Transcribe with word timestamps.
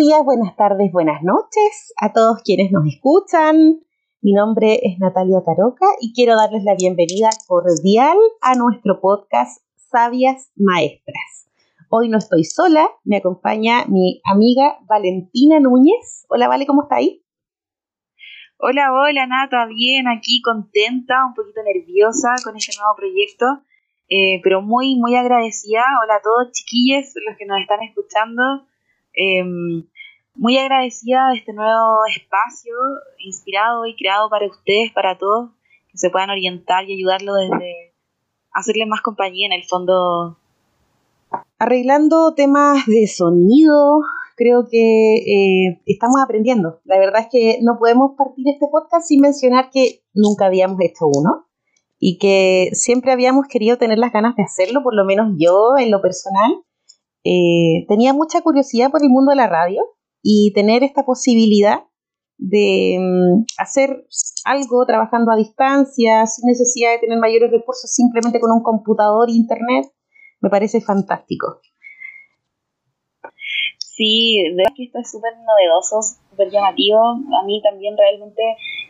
días, 0.00 0.24
buenas 0.24 0.56
tardes, 0.56 0.90
buenas 0.92 1.22
noches 1.22 1.92
a 2.00 2.14
todos 2.14 2.40
quienes 2.42 2.72
nos 2.72 2.86
escuchan. 2.86 3.80
Mi 4.22 4.32
nombre 4.32 4.80
es 4.82 4.98
Natalia 4.98 5.42
Caroca 5.44 5.84
y 6.00 6.14
quiero 6.14 6.36
darles 6.36 6.64
la 6.64 6.74
bienvenida 6.74 7.28
cordial 7.46 8.16
a 8.40 8.54
nuestro 8.54 8.98
podcast 9.02 9.62
Sabias 9.76 10.52
Maestras. 10.56 11.50
Hoy 11.90 12.08
no 12.08 12.16
estoy 12.16 12.44
sola, 12.44 12.88
me 13.04 13.18
acompaña 13.18 13.84
mi 13.88 14.22
amiga 14.24 14.78
Valentina 14.88 15.60
Núñez. 15.60 16.24
Hola, 16.30 16.48
Vale, 16.48 16.64
¿cómo 16.64 16.84
está 16.84 16.96
ahí? 16.96 17.22
Hola, 18.56 18.94
hola 18.94 19.26
Nata, 19.26 19.66
bien, 19.66 20.08
aquí 20.08 20.40
contenta, 20.40 21.26
un 21.26 21.34
poquito 21.34 21.60
nerviosa 21.62 22.36
con 22.42 22.56
este 22.56 22.74
nuevo 22.78 22.96
proyecto, 22.96 23.44
eh, 24.08 24.40
pero 24.42 24.62
muy, 24.62 24.96
muy 24.96 25.14
agradecida. 25.14 25.82
Hola 26.02 26.14
a 26.14 26.22
todos, 26.22 26.52
chiquillos, 26.52 27.12
los 27.28 27.36
que 27.36 27.44
nos 27.44 27.60
están 27.60 27.82
escuchando. 27.82 28.64
Em, 29.12 29.84
muy 30.34 30.56
agradecida 30.56 31.28
de 31.30 31.38
este 31.38 31.52
nuevo 31.52 31.98
espacio 32.06 32.74
inspirado 33.18 33.86
y 33.86 33.96
creado 33.96 34.30
para 34.30 34.46
ustedes, 34.46 34.92
para 34.92 35.18
todos, 35.18 35.50
que 35.90 35.98
se 35.98 36.10
puedan 36.10 36.30
orientar 36.30 36.88
y 36.88 36.94
ayudarlo 36.94 37.34
desde 37.34 37.94
hacerle 38.52 38.86
más 38.86 39.00
compañía 39.00 39.46
en 39.46 39.52
el 39.52 39.64
fondo. 39.64 40.38
Arreglando 41.58 42.34
temas 42.34 42.86
de 42.86 43.06
sonido, 43.06 44.00
creo 44.36 44.68
que 44.68 45.16
eh, 45.16 45.80
estamos 45.86 46.20
aprendiendo. 46.22 46.80
La 46.84 46.98
verdad 46.98 47.22
es 47.22 47.28
que 47.30 47.58
no 47.62 47.78
podemos 47.78 48.12
partir 48.16 48.48
este 48.48 48.66
podcast 48.68 49.06
sin 49.06 49.20
mencionar 49.20 49.70
que 49.70 50.02
nunca 50.14 50.46
habíamos 50.46 50.80
hecho 50.80 51.06
uno 51.06 51.46
y 51.98 52.18
que 52.18 52.70
siempre 52.72 53.12
habíamos 53.12 53.46
querido 53.46 53.76
tener 53.76 53.98
las 53.98 54.12
ganas 54.12 54.34
de 54.36 54.42
hacerlo, 54.42 54.82
por 54.82 54.94
lo 54.94 55.04
menos 55.04 55.34
yo 55.38 55.76
en 55.78 55.90
lo 55.90 56.00
personal. 56.00 56.64
Eh, 57.24 57.84
tenía 57.88 58.12
mucha 58.12 58.40
curiosidad 58.40 58.90
por 58.90 59.02
el 59.02 59.10
mundo 59.10 59.30
de 59.30 59.36
la 59.36 59.46
radio 59.46 59.82
y 60.22 60.52
tener 60.54 60.82
esta 60.82 61.04
posibilidad 61.04 61.84
de 62.38 62.96
mm, 62.98 63.44
hacer 63.58 64.06
algo 64.44 64.86
trabajando 64.86 65.30
a 65.30 65.36
distancia, 65.36 66.26
sin 66.26 66.46
necesidad 66.46 66.92
de 66.92 67.00
tener 67.00 67.18
mayores 67.18 67.50
recursos, 67.50 67.92
simplemente 67.92 68.40
con 68.40 68.50
un 68.50 68.62
computador 68.62 69.28
e 69.28 69.32
internet, 69.32 69.86
me 70.40 70.48
parece 70.48 70.80
fantástico. 70.80 71.60
Sí, 73.78 74.40
de 74.42 74.56
verdad 74.56 74.72
que 74.74 74.84
esto 74.84 74.98
es 74.98 75.10
súper 75.10 75.32
novedoso, 75.36 76.00
súper 76.30 76.50
llamativo. 76.50 76.98
A 76.98 77.44
mí 77.44 77.60
también 77.62 77.94
realmente 77.98 78.40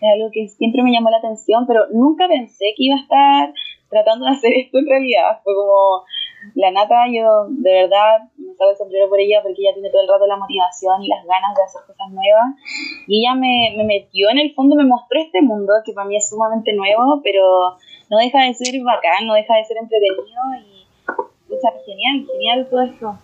es 0.01 0.09
algo 0.15 0.31
que 0.33 0.47
siempre 0.47 0.85
me 0.85 0.93
llamó 0.93 1.11
la 1.11 1.19
atención, 1.19 1.67
pero 1.67 1.81
nunca 1.93 2.29
pensé 2.29 2.67
que 2.77 2.85
iba 2.85 2.95
a 2.95 3.03
estar 3.03 3.55
tratando 3.91 4.27
de 4.27 4.31
hacer 4.31 4.53
esto 4.55 4.79
en 4.79 4.87
realidad. 4.87 5.43
Fue 5.43 5.53
como 5.53 6.05
la 6.55 6.71
nata, 6.71 7.07
yo 7.11 7.47
de 7.49 7.73
verdad 7.85 8.29
me 8.37 8.55
salgo 8.55 8.73
el 8.73 8.79
sombrero 8.79 9.09
por 9.09 9.21
ella 9.21 9.41
porque 9.43 9.61
ella 9.63 9.75
tiene 9.75 9.91
todo 9.91 10.03
el 10.03 10.09
rato 10.09 10.27
la 10.27 10.37
motivación 10.37 11.03
y 11.03 11.09
las 11.09 11.25
ganas 11.25 11.55
de 11.55 11.63
hacer 11.63 11.83
cosas 11.87 12.11
nuevas. 12.11 12.57
Y 13.07 13.25
ella 13.25 13.35
me, 13.35 13.75
me 13.77 13.85
metió 13.85 14.31
en 14.31 14.39
el 14.39 14.55
fondo, 14.55 14.77
me 14.77 14.85
mostró 14.85 15.21
este 15.21 15.43
mundo 15.43 15.73
que 15.85 15.93
para 15.93 16.09
mí 16.09 16.17
es 16.17 16.29
sumamente 16.29 16.73
nuevo, 16.73 17.21
pero 17.23 17.77
no 18.11 18.19
deja 18.19 18.45
de 18.45 18.55
ser 18.55 18.75
bacán, 18.83 19.27
no 19.27 19.35
deja 19.35 19.55
de 19.57 19.65
ser 19.65 19.77
entretenido 19.79 20.41
y 20.65 20.81
sea, 21.61 21.73
genial, 21.85 22.27
genial 22.27 22.69
todo 22.69 22.83
esto. 22.83 23.19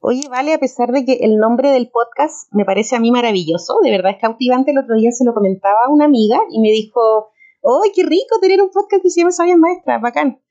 Oye, 0.00 0.28
vale, 0.28 0.52
a 0.52 0.58
pesar 0.58 0.92
de 0.92 1.04
que 1.04 1.14
el 1.22 1.38
nombre 1.38 1.70
del 1.70 1.88
podcast 1.88 2.52
me 2.52 2.64
parece 2.64 2.94
a 2.94 3.00
mí 3.00 3.10
maravilloso, 3.10 3.80
de 3.82 3.90
verdad 3.90 4.12
es 4.12 4.18
cautivante, 4.18 4.72
el 4.72 4.78
otro 4.78 4.96
día 4.96 5.10
se 5.12 5.24
lo 5.24 5.32
comentaba 5.32 5.84
a 5.86 5.88
una 5.88 6.04
amiga 6.04 6.40
y 6.50 6.60
me 6.60 6.68
dijo, 6.68 7.30
¡ay, 7.62 7.90
qué 7.94 8.02
rico 8.02 8.38
tener 8.40 8.60
un 8.60 8.70
podcast 8.70 9.02
que 9.02 9.10
se 9.10 9.20
llama 9.20 9.32
Sabias 9.32 9.58
Maestras! 9.58 10.02
Bacán. 10.02 10.43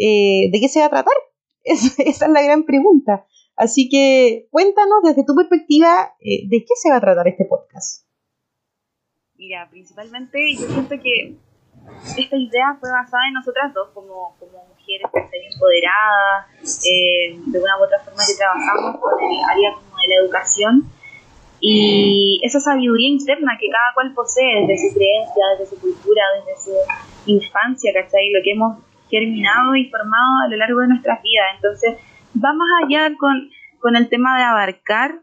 Eh, 0.00 0.48
¿De 0.50 0.60
qué 0.60 0.68
se 0.68 0.80
va 0.80 0.86
a 0.86 0.90
tratar? 0.90 1.14
esa 1.64 2.02
es 2.02 2.32
la 2.32 2.42
gran 2.42 2.64
pregunta. 2.64 3.26
Así 3.56 3.90
que 3.90 4.48
cuéntanos 4.50 5.02
desde 5.04 5.24
tu 5.24 5.34
perspectiva, 5.34 6.14
eh, 6.20 6.48
¿de 6.48 6.60
qué 6.60 6.74
se 6.76 6.90
va 6.90 6.96
a 6.96 7.00
tratar 7.00 7.28
este 7.28 7.44
podcast? 7.44 8.06
Mira, 9.36 9.68
principalmente 9.68 10.54
yo 10.54 10.66
siento 10.66 10.96
que 11.02 11.36
esta 12.16 12.36
idea 12.36 12.76
fue 12.80 12.90
basada 12.90 13.28
en 13.28 13.34
nosotras 13.34 13.74
dos 13.74 13.90
como, 13.92 14.34
como 14.38 14.64
mujeres 14.64 15.10
empoderadas, 15.12 16.86
eh, 16.86 17.36
de 17.36 17.58
una 17.58 17.78
u 17.78 17.84
otra 17.84 18.00
forma 18.00 18.22
que 18.26 18.36
trabajamos 18.36 19.00
con 19.00 19.12
el 19.20 19.40
área 19.44 19.74
como 19.74 19.96
de 19.96 20.08
la 20.08 20.14
educación 20.24 20.90
y 21.60 22.40
esa 22.42 22.60
sabiduría 22.60 23.08
interna 23.08 23.58
que 23.60 23.68
cada 23.68 23.92
cual 23.92 24.14
posee 24.14 24.66
desde 24.66 24.88
su 24.88 24.94
creencia, 24.94 25.44
desde 25.58 25.76
su 25.76 25.80
cultura, 25.80 26.22
desde 26.40 26.62
su 26.64 26.72
infancia, 27.26 27.92
¿cachai? 27.92 28.30
Lo 28.30 28.40
que 28.42 28.52
hemos 28.52 28.78
germinado 29.10 29.74
y 29.74 29.90
formado 29.90 30.40
a 30.44 30.48
lo 30.48 30.56
largo 30.56 30.80
de 30.80 30.88
nuestras 30.88 31.22
vidas. 31.22 31.46
Entonces, 31.56 31.96
va 32.36 32.52
más 32.52 32.68
allá 32.84 33.16
con, 33.18 33.50
con 33.80 33.96
el 33.96 34.08
tema 34.08 34.36
de 34.38 34.44
abarcar 34.44 35.20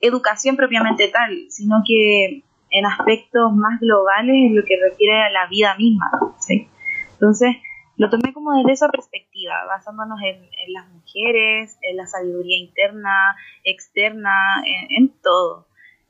educación 0.00 0.56
propiamente 0.56 1.08
tal, 1.08 1.36
sino 1.50 1.82
que 1.86 2.44
en 2.70 2.86
aspectos 2.86 3.52
más 3.54 3.80
globales 3.80 4.34
en 4.34 4.56
lo 4.56 4.62
que 4.64 4.78
refiere 4.80 5.22
a 5.22 5.30
la 5.30 5.46
vida 5.48 5.74
misma. 5.76 6.10
¿sí? 6.38 6.68
Entonces, 7.12 7.56
lo 7.96 8.10
tomé 8.10 8.32
como 8.32 8.52
desde 8.56 8.72
esa 8.72 8.88
perspectiva, 8.88 9.54
basándonos 9.66 10.20
en, 10.22 10.48
las 10.72 10.88
mujeres, 10.88 11.78
en 11.82 11.96
la 11.96 12.06
sabiduría 12.06 12.58
interna, 12.58 13.36
externa, 13.64 14.62
en, 14.88 15.12
todo. 15.20 15.66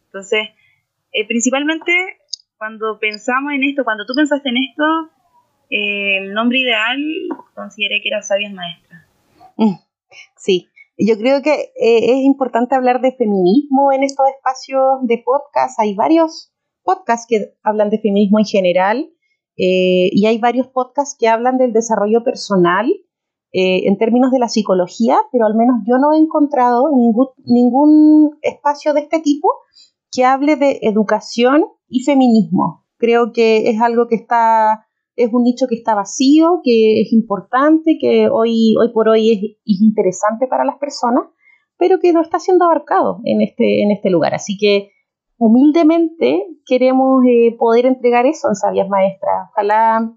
Entonces, 0.07 0.51
eh, 1.13 1.27
principalmente 1.27 1.93
cuando 2.59 2.99
pensamos 2.99 3.53
en 3.53 3.65
esto, 3.65 3.85
cuando 3.85 4.05
tú 4.05 4.13
pensaste 4.15 4.49
en 4.51 4.57
esto, 4.59 4.85
el 5.71 6.33
nombre 6.33 6.59
ideal 6.61 6.99
consideré 7.55 8.01
que 8.03 8.09
era 8.09 8.23
Sabias 8.23 8.53
Maestras. 8.53 9.07
Mm, 9.57 9.75
sí, 10.37 10.69
yo 10.97 11.17
creo 11.17 11.43
que 11.43 11.53
eh, 11.53 12.13
es 12.13 12.25
importante 12.25 12.75
hablar 12.75 13.01
de 13.01 13.13
feminismo 13.13 13.93
en 13.93 14.03
estos 14.03 14.27
espacios 14.37 14.83
de 15.03 15.23
podcast. 15.25 15.79
Hay 15.79 15.95
varios 15.95 16.53
podcasts 16.83 17.27
que 17.29 17.55
hablan 17.63 17.91
de 17.91 18.01
feminismo 18.01 18.39
en 18.39 18.45
general 18.45 19.11
eh, 19.57 20.11
y 20.13 20.27
hay 20.27 20.39
varios 20.39 20.69
podcasts 20.69 21.17
que 21.19 21.29
hablan 21.29 21.59
del 21.59 21.73
desarrollo 21.73 22.25
personal 22.25 22.91
eh, 23.53 23.89
en 23.89 23.97
términos 23.97 24.31
de 24.31 24.39
la 24.39 24.49
psicología, 24.49 25.19
pero 25.33 25.47
al 25.47 25.55
menos 25.55 25.77
yo 25.87 25.99
no 25.99 26.13
he 26.13 26.19
encontrado 26.19 26.91
ningún 27.45 28.39
espacio 28.43 28.93
de 28.93 29.01
este 29.01 29.21
tipo 29.21 29.49
que 30.13 30.25
hable 30.25 30.57
de 30.57 30.81
educación 30.83 31.65
y 31.89 32.05
feminismo. 32.05 32.85
Creo 32.99 33.33
que 33.33 33.71
es 33.71 33.81
algo 33.81 34.07
que 34.09 34.17
está, 34.17 34.88
es 35.19 35.33
un 35.33 35.43
nicho 35.43 35.67
que 35.69 35.75
está 35.75 35.95
vacío, 35.95 36.61
que 36.63 37.03
es 37.03 37.13
importante, 37.13 37.99
que 38.01 38.29
hoy, 38.29 38.75
hoy 38.81 38.93
por 38.93 39.09
hoy 39.09 39.33
es, 39.33 39.39
es 39.65 39.83
interesante 39.83 40.47
para 40.47 40.65
las 40.65 40.79
personas, 40.79 41.25
pero 41.77 41.99
que 41.99 42.13
no 42.13 42.23
está 42.23 42.39
siendo 42.39 42.65
abarcado 42.65 43.21
en 43.25 43.43
este, 43.43 43.83
en 43.83 43.91
este 43.91 44.11
lugar. 44.11 44.35
Así 44.35 44.57
que 44.57 44.91
humildemente 45.37 46.47
queremos 46.67 47.25
eh, 47.29 47.57
poder 47.59 47.87
entregar 47.87 48.27
eso 48.27 48.49
en 48.49 48.55
Sabias 48.55 48.89
Maestras. 48.89 49.49
Ojalá 49.51 50.15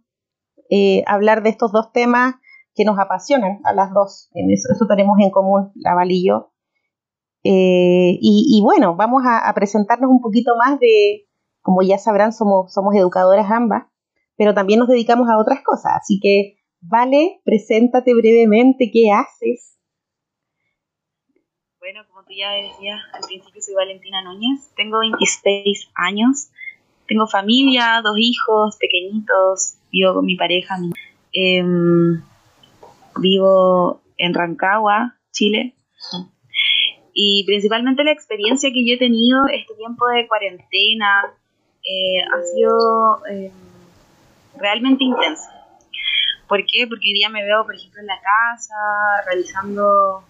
eh, 0.70 1.04
hablar 1.08 1.42
de 1.42 1.50
estos 1.50 1.72
dos 1.72 1.92
temas 1.92 2.36
que 2.76 2.86
nos 2.86 3.00
apasionan 3.00 3.60
a 3.64 3.74
las 3.74 3.94
dos. 3.94 4.30
Eso, 4.34 4.86
tenemos 4.88 5.18
en 5.20 5.32
común, 5.32 5.72
la 5.76 5.96
Val 5.96 6.12
y 6.12 6.28
yo. 6.28 6.52
Eh, 7.44 8.18
y, 8.22 8.62
bueno, 8.64 8.96
vamos 8.96 9.24
a, 9.26 9.52
presentarnos 9.56 10.12
un 10.12 10.22
poquito 10.22 10.54
más 10.64 10.80
de, 10.80 11.28
como 11.62 11.82
ya 11.82 11.98
sabrán, 11.98 12.34
somos, 12.34 12.72
somos 12.72 12.96
educadoras 12.96 13.50
ambas, 13.50 13.91
pero 14.42 14.56
también 14.56 14.80
nos 14.80 14.88
dedicamos 14.88 15.30
a 15.30 15.38
otras 15.38 15.60
cosas. 15.64 15.92
Así 16.02 16.20
que, 16.20 16.58
Vale, 16.82 17.42
preséntate 17.46 18.12
brevemente, 18.16 18.90
¿qué 18.92 19.12
haces? 19.12 19.78
Bueno, 21.78 22.02
como 22.08 22.24
tú 22.24 22.34
ya 22.34 22.50
decías, 22.54 23.00
al 23.14 23.22
principio 23.22 23.62
soy 23.62 23.76
Valentina 23.76 24.24
Núñez, 24.24 24.72
tengo 24.76 24.98
26 24.98 25.92
años, 25.94 26.50
tengo 27.08 27.28
familia, 27.28 28.02
dos 28.04 28.16
hijos 28.18 28.78
pequeñitos, 28.80 29.76
vivo 29.92 30.16
con 30.16 30.26
mi 30.26 30.36
pareja, 30.36 30.76
em, 31.34 32.24
vivo 33.18 34.02
en 34.18 34.34
Rancagua, 34.34 35.20
Chile. 35.32 35.76
Y 37.14 37.44
principalmente 37.46 38.04
la 38.04 38.12
experiencia 38.12 38.72
que 38.74 38.88
yo 38.88 38.96
he 38.96 38.98
tenido 38.98 39.42
este 39.54 39.76
tiempo 39.76 40.08
de 40.08 40.28
cuarentena 40.28 41.32
eh, 41.84 42.22
ha 42.22 42.42
sido 42.42 43.24
em, 43.28 43.71
realmente 44.62 45.04
intensa. 45.04 45.50
¿Por 46.48 46.66
qué? 46.66 46.86
Porque 46.88 47.14
día 47.14 47.30
me 47.30 47.44
veo, 47.44 47.66
por 47.66 47.76
ejemplo, 47.76 48.02
en 48.02 48.08
la 48.08 48.20
casa, 48.20 48.76
realizando 49.26 50.24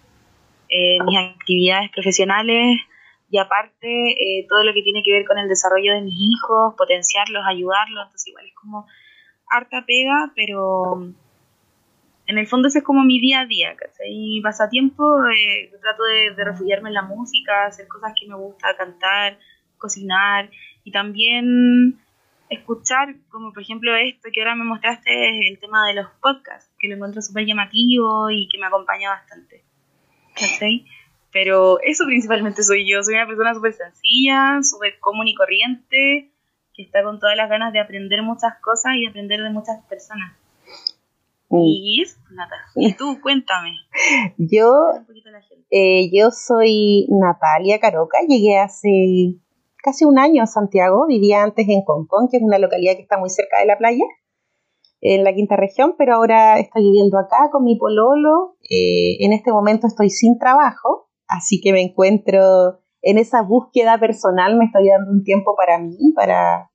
eh, 0.68 0.98
mis 1.04 1.18
actividades 1.18 1.90
profesionales 1.90 2.80
y 3.28 3.38
aparte 3.38 3.88
eh, 3.88 4.46
todo 4.48 4.62
lo 4.62 4.72
que 4.74 4.82
tiene 4.82 5.02
que 5.02 5.12
ver 5.12 5.24
con 5.24 5.38
el 5.38 5.48
desarrollo 5.48 5.94
de 5.94 6.02
mis 6.02 6.14
hijos, 6.14 6.74
potenciarlos, 6.76 7.44
ayudarlos, 7.46 8.04
entonces 8.04 8.28
igual 8.28 8.46
es 8.46 8.54
como 8.54 8.86
harta 9.50 9.84
pega, 9.86 10.32
pero 10.36 11.12
en 12.26 12.38
el 12.38 12.46
fondo 12.46 12.68
ese 12.68 12.78
es 12.78 12.84
como 12.84 13.04
mi 13.04 13.20
día 13.20 13.40
a 13.40 13.46
día, 13.46 13.74
¿cachai? 13.76 14.10
Mi 14.10 14.40
pasatiempo, 14.40 15.26
eh, 15.26 15.70
trato 15.80 16.04
de, 16.04 16.44
refugiarme 16.44 16.88
en 16.88 16.94
la 16.94 17.02
música, 17.02 17.66
hacer 17.66 17.88
cosas 17.88 18.12
que 18.18 18.28
me 18.28 18.36
gusta, 18.36 18.76
cantar, 18.76 19.38
cocinar 19.78 20.50
y 20.84 20.92
también 20.92 22.01
escuchar, 22.52 23.16
como 23.30 23.52
por 23.52 23.62
ejemplo 23.62 23.94
esto 23.96 24.28
que 24.32 24.40
ahora 24.40 24.54
me 24.54 24.64
mostraste, 24.64 25.48
el 25.48 25.58
tema 25.58 25.86
de 25.88 25.94
los 25.94 26.06
podcasts, 26.20 26.70
que 26.78 26.88
lo 26.88 26.94
encuentro 26.94 27.22
súper 27.22 27.46
llamativo 27.46 28.30
y 28.30 28.48
que 28.48 28.58
me 28.58 28.66
acompaña 28.66 29.10
bastante. 29.10 29.64
Pero 31.32 31.80
eso 31.80 32.04
principalmente 32.06 32.62
soy 32.62 32.88
yo. 32.88 33.02
Soy 33.02 33.14
una 33.14 33.26
persona 33.26 33.54
súper 33.54 33.72
sencilla, 33.72 34.58
súper 34.62 34.98
común 35.00 35.28
y 35.28 35.34
corriente, 35.34 36.30
que 36.74 36.82
está 36.82 37.02
con 37.02 37.18
todas 37.18 37.36
las 37.36 37.48
ganas 37.48 37.72
de 37.72 37.80
aprender 37.80 38.22
muchas 38.22 38.54
cosas 38.60 38.94
y 38.96 39.02
de 39.02 39.08
aprender 39.08 39.42
de 39.42 39.50
muchas 39.50 39.82
personas. 39.86 40.36
Mm. 41.48 41.64
Y 41.64 42.02
eso, 42.02 42.18
Nata. 42.30 42.56
Y 42.74 42.92
tú, 42.94 43.18
cuéntame. 43.20 43.78
Yo, 44.36 44.92
eh, 45.70 46.10
yo 46.12 46.30
soy 46.30 47.06
Natalia 47.08 47.78
Caroca. 47.78 48.18
Llegué 48.26 48.58
hace 48.58 49.36
casi 49.82 50.04
un 50.04 50.18
año 50.18 50.42
a 50.42 50.46
Santiago. 50.46 51.06
Vivía 51.06 51.42
antes 51.42 51.68
en 51.68 51.84
Concón, 51.84 52.28
que 52.30 52.38
es 52.38 52.42
una 52.42 52.58
localidad 52.58 52.94
que 52.94 53.02
está 53.02 53.18
muy 53.18 53.30
cerca 53.30 53.58
de 53.58 53.66
la 53.66 53.78
playa 53.78 54.04
en 55.02 55.24
la 55.24 55.34
quinta 55.34 55.56
región, 55.56 55.96
pero 55.98 56.14
ahora 56.14 56.60
estoy 56.60 56.84
viviendo 56.84 57.18
acá 57.18 57.50
con 57.50 57.64
mi 57.64 57.76
pololo. 57.76 58.56
Eh, 58.62 59.16
en 59.24 59.32
este 59.32 59.52
momento 59.52 59.88
estoy 59.88 60.10
sin 60.10 60.38
trabajo, 60.38 61.10
así 61.26 61.60
que 61.60 61.72
me 61.72 61.82
encuentro 61.82 62.78
en 63.02 63.18
esa 63.18 63.42
búsqueda 63.42 63.98
personal, 63.98 64.56
me 64.56 64.66
estoy 64.66 64.88
dando 64.88 65.10
un 65.10 65.24
tiempo 65.24 65.56
para 65.56 65.80
mí, 65.80 66.12
para 66.14 66.70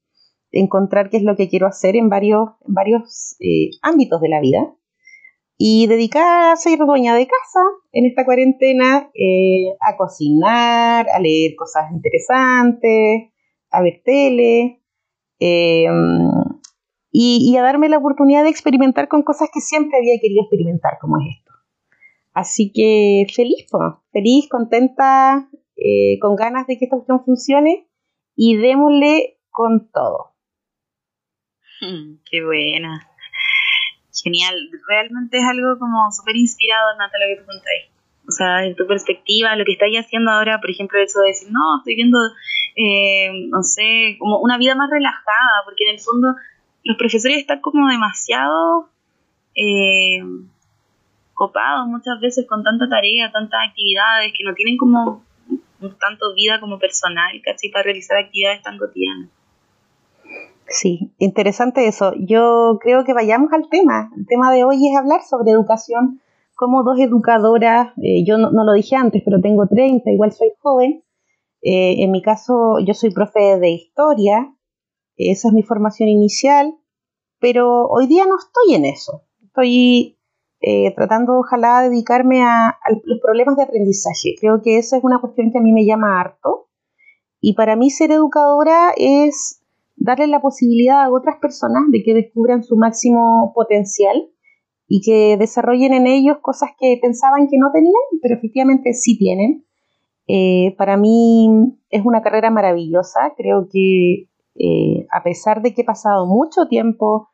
encontrar 0.52 1.10
qué 1.10 1.18
es 1.18 1.24
lo 1.24 1.38
que 1.38 1.48
quiero 1.48 1.68
hacer 1.68 1.96
en 1.96 2.10
varios, 2.10 2.50
varios 2.66 3.38
eh, 3.40 3.70
ámbitos 3.82 4.20
de 4.20 4.30
la 4.30 4.42
vida. 4.42 4.76
Y 5.58 5.88
dedicar 5.88 6.52
a 6.52 6.56
ser 6.56 6.78
dueña 6.80 7.16
de 7.16 7.26
casa 7.28 7.60
en 7.92 8.06
esta 8.06 8.26
cuarentena, 8.26 9.10
eh, 9.16 9.74
a 9.82 9.98
cocinar, 9.98 11.10
a 11.10 11.20
leer 11.20 11.56
cosas 11.56 11.92
interesantes, 11.92 13.32
a 13.72 13.82
ver 13.82 14.02
tele 14.06 14.84
y, 17.12 17.58
a 17.58 17.62
darme 17.64 17.90
la 17.90 17.98
oportunidad 17.98 18.44
de 18.44 18.50
experimentar 18.50 19.08
con 19.08 19.24
cosas 19.24 19.50
que 19.52 19.62
siempre 19.62 19.98
había 19.98 20.20
querido 20.22 20.44
experimentar, 20.44 20.98
como 21.02 21.18
es 21.18 21.38
esto. 21.40 21.54
Así 22.34 22.72
que 22.72 23.26
feliz, 23.34 23.66
feliz, 24.12 24.48
contenta, 24.50 25.50
eh, 25.76 26.20
con 26.20 26.36
ganas 26.36 26.68
de 26.68 26.78
que 26.78 26.86
esta 26.86 26.98
cuestión 26.98 27.24
funcione 27.26 27.88
y 28.36 28.58
démosle 28.58 29.40
con 29.50 29.90
todo. 29.92 30.36
qué 32.30 32.46
buena. 32.46 33.10
Genial. 34.24 34.56
Realmente 34.88 35.38
es 35.38 35.44
algo 35.44 35.78
como 35.80 36.12
súper 36.12 36.36
inspirado, 36.36 36.96
Nata, 36.98 37.18
lo 37.20 37.36
que 37.36 37.42
tú 37.42 37.48
contáis. 37.48 37.98
O 38.28 38.32
sea, 38.32 38.66
en 38.66 38.76
tu 38.76 38.86
perspectiva, 38.86 39.56
lo 39.56 39.64
que 39.64 39.74
estáis 39.74 39.98
haciendo 40.00 40.32
ahora, 40.32 40.60
por 40.60 40.70
ejemplo, 40.70 41.00
eso 41.00 41.22
de 41.22 41.28
decir, 41.28 41.48
no, 41.50 41.80
estoy 41.80 41.96
viendo, 41.96 42.18
eh, 42.76 43.48
no 43.48 43.64
sé, 43.64 44.18
como 44.20 44.40
una 44.40 44.58
vida 44.58 44.76
más 44.76 44.90
relajada, 44.90 45.64
porque 45.64 45.86
en 45.86 45.96
el 45.96 46.00
fondo 46.00 46.36
los 46.84 46.98
profesores 46.98 47.38
están 47.38 47.62
como 47.62 47.90
demasiado 47.90 48.90
eh, 49.56 50.22
copados 51.34 51.88
muchas 51.88 52.20
veces 52.20 52.46
con 52.48 52.64
tanta 52.64 52.90
tarea, 52.90 53.32
tantas 53.32 53.62
actividades, 53.70 54.34
que 54.38 54.44
no 54.44 54.54
tienen 54.54 54.78
como 54.78 55.24
tanto 56.00 56.34
vida 56.34 56.60
como 56.60 56.80
personal, 56.80 57.32
casi 57.46 57.70
para 57.70 57.84
realizar 57.84 58.18
actividades 58.18 58.62
tan 58.62 58.78
cotidianas. 58.78 59.30
Sí, 60.70 61.14
interesante 61.18 61.88
eso. 61.88 62.14
Yo 62.20 62.78
creo 62.82 63.04
que 63.06 63.14
vayamos 63.14 63.52
al 63.54 63.70
tema. 63.70 64.12
El 64.18 64.26
tema 64.26 64.52
de 64.52 64.64
hoy 64.64 64.88
es 64.88 64.98
hablar 64.98 65.22
sobre 65.24 65.52
educación. 65.52 66.22
Como 66.56 66.84
dos 66.84 67.00
educadoras, 67.00 67.94
eh, 68.02 68.26
yo 68.26 68.38
no, 68.38 68.52
lo 68.52 68.74
dije 68.74 68.96
antes, 68.96 69.22
pero 69.24 69.40
tengo 69.42 69.68
30, 69.68 70.12
igual 70.12 70.32
soy 70.32 70.50
joven. 70.60 71.04
Eh, 71.62 72.04
en 72.04 72.12
mi 72.12 72.22
caso, 72.22 72.80
yo 72.80 72.94
soy 72.94 73.12
profe 73.12 73.60
de 73.60 73.70
historia 73.70 74.54
esa 75.18 75.48
es 75.48 75.54
mi 75.54 75.64
formación 75.64 76.10
inicial, 76.10 76.78
pero 77.40 77.88
hoy 77.88 78.08
día 78.08 78.26
no 78.26 78.38
estoy 78.38 78.76
en 78.76 78.86
eso. 78.86 79.24
Estoy 79.44 80.20
eh, 80.62 80.94
tratando, 80.96 81.40
ojalá, 81.40 81.82
dedicarme 81.82 82.44
a, 82.44 82.78
los 83.04 83.20
problemas 83.20 83.58
de 83.58 83.64
aprendizaje. 83.64 84.36
Creo 84.40 84.62
que 84.62 84.78
esa 84.78 84.98
es 84.98 85.04
una 85.04 85.20
cuestión 85.20 85.52
que 85.52 85.58
a 85.58 85.62
mí 85.62 85.72
me 85.72 85.86
llama 85.86 86.20
harto. 86.20 86.70
Y 87.42 87.54
para 87.56 87.76
mí 87.76 87.90
ser 87.90 88.12
educadora 88.12 88.94
es 88.96 89.57
darle 89.98 90.28
la 90.28 90.42
posibilidad 90.42 91.04
a 91.04 91.12
otras 91.12 91.38
personas 91.42 91.84
de 91.92 92.02
que 92.04 92.14
descubran 92.14 92.64
su 92.64 92.78
máximo 92.78 93.52
potencial 93.54 94.30
y 94.88 95.02
que 95.02 95.36
desarrollen 95.38 95.94
en 95.94 96.08
ellos 96.08 96.38
cosas 96.42 96.70
que 96.80 96.98
pensaban 97.02 97.48
que 97.50 97.58
no 97.58 97.72
tenían, 97.74 97.94
pero 98.22 98.36
efectivamente 98.36 98.94
sí 98.94 99.18
tienen. 99.18 99.66
Eh, 100.28 100.76
para 100.78 100.98
mí 100.98 101.50
es 101.90 102.06
una 102.06 102.22
carrera 102.22 102.52
maravillosa, 102.52 103.34
creo 103.36 103.68
que 103.72 104.30
eh, 104.56 105.08
a 105.12 105.24
pesar 105.24 105.62
de 105.62 105.74
que 105.74 105.82
he 105.82 105.86
pasado 105.86 106.26
mucho 106.26 106.68
tiempo 106.68 107.30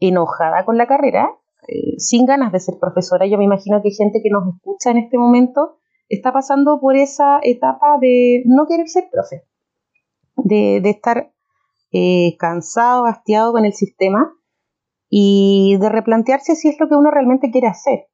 enojada 0.00 0.64
con 0.64 0.76
la 0.76 0.86
carrera, 0.86 1.30
eh, 1.68 1.94
sin 1.98 2.26
ganas 2.26 2.52
de 2.52 2.60
ser 2.60 2.74
profesora, 2.80 3.26
yo 3.26 3.38
me 3.38 3.44
imagino 3.44 3.80
que 3.82 3.90
gente 3.90 4.20
que 4.22 4.30
nos 4.30 4.54
escucha 4.54 4.90
en 4.90 4.98
este 4.98 5.16
momento 5.16 5.78
está 6.08 6.32
pasando 6.32 6.80
por 6.80 6.96
esa 6.96 7.38
etapa 7.42 7.98
de 8.00 8.42
no 8.46 8.66
querer 8.66 8.88
ser 8.88 9.04
profe, 9.10 9.44
de, 10.36 10.78
estar 10.88 11.32
eh, 11.92 12.36
cansado, 12.38 13.06
hastiado 13.06 13.52
con 13.52 13.64
el 13.64 13.74
sistema 13.74 14.34
y 15.08 15.76
de 15.78 15.88
replantearse 15.88 16.56
si 16.56 16.68
es 16.68 16.76
lo 16.80 16.88
que 16.88 16.96
uno 16.96 17.10
realmente 17.10 17.50
quiere 17.50 17.68
hacer. 17.68 18.06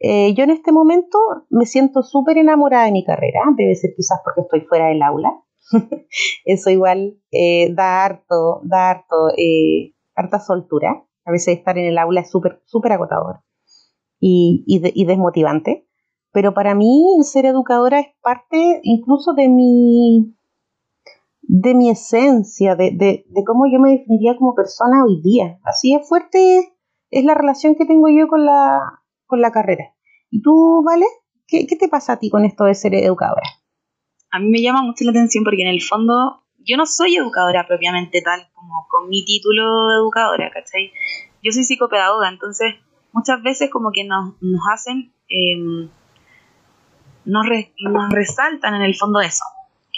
yo 0.00 0.44
en 0.44 0.50
este 0.50 0.70
momento 0.70 1.18
me 1.50 1.66
siento 1.66 2.02
súper 2.02 2.38
enamorada 2.38 2.84
de 2.84 2.92
mi 2.92 3.04
carrera, 3.04 3.40
debe 3.56 3.74
ser 3.74 3.90
quizás 3.96 4.20
porque 4.24 4.42
estoy 4.42 4.60
fuera 4.60 4.86
del 4.86 5.02
aula, 5.02 5.42
Eso 6.44 6.70
igual 6.70 7.18
eh, 7.30 7.72
da 7.74 8.04
harto, 8.04 8.60
da 8.64 8.90
harto, 8.90 9.30
eh, 9.36 9.94
harta 10.14 10.40
soltura. 10.40 11.04
A 11.24 11.30
veces 11.30 11.58
estar 11.58 11.76
en 11.78 11.86
el 11.86 11.98
aula 11.98 12.20
es 12.20 12.30
súper, 12.30 12.62
súper 12.64 12.92
agotador 12.92 13.40
y, 14.18 14.64
y, 14.66 15.04
desmotivante. 15.04 15.86
Pero 16.32 16.54
para 16.54 16.74
mí 16.74 17.04
ser 17.22 17.46
educadora 17.46 18.00
es 18.00 18.08
parte 18.22 18.80
incluso 18.82 19.34
de 19.34 19.48
mi, 19.48 20.34
de 21.48 21.74
mi 21.74 21.90
esencia, 21.90 22.76
de, 22.76 22.92
de, 22.92 23.24
de, 23.28 23.44
cómo 23.44 23.64
yo 23.70 23.80
me 23.80 23.90
definiría 23.90 24.36
como 24.36 24.54
persona 24.54 25.04
hoy 25.04 25.20
día. 25.22 25.58
Así 25.64 25.94
es 25.94 26.08
fuerte 26.08 26.74
es 27.10 27.24
la 27.24 27.34
relación 27.34 27.74
que 27.74 27.86
tengo 27.86 28.08
yo 28.08 28.28
con 28.28 28.44
la, 28.44 28.80
con 29.26 29.40
la 29.40 29.50
carrera. 29.50 29.94
¿Y 30.30 30.42
tú, 30.42 30.84
Vale? 30.84 31.06
¿Qué, 31.46 31.66
¿Qué 31.66 31.76
te 31.76 31.88
pasa 31.88 32.12
a 32.12 32.18
ti 32.18 32.28
con 32.28 32.44
esto 32.44 32.64
de 32.64 32.74
ser 32.74 32.94
educadora? 32.94 33.48
a 34.30 34.38
mí 34.38 34.48
me 34.50 34.62
llama 34.62 34.82
mucho 34.82 35.04
la 35.04 35.10
atención 35.10 35.44
porque 35.44 35.62
en 35.62 35.68
el 35.68 35.82
fondo 35.82 36.44
yo 36.58 36.76
no 36.76 36.86
soy 36.86 37.16
educadora 37.16 37.66
propiamente 37.66 38.20
tal 38.20 38.48
como 38.52 38.86
con 38.88 39.08
mi 39.08 39.24
título 39.24 39.88
de 39.88 39.96
educadora, 39.96 40.50
¿cachai? 40.52 40.92
Yo 41.42 41.52
soy 41.52 41.64
psicopedagoga, 41.64 42.28
entonces 42.28 42.74
muchas 43.12 43.42
veces 43.42 43.70
como 43.70 43.90
que 43.92 44.04
nos, 44.04 44.34
nos 44.42 44.60
hacen, 44.72 45.12
em, 45.28 45.88
nos, 47.24 47.46
nos 47.80 48.10
resaltan 48.10 48.74
en 48.74 48.82
el 48.82 48.96
fondo 48.96 49.20
eso, 49.20 49.44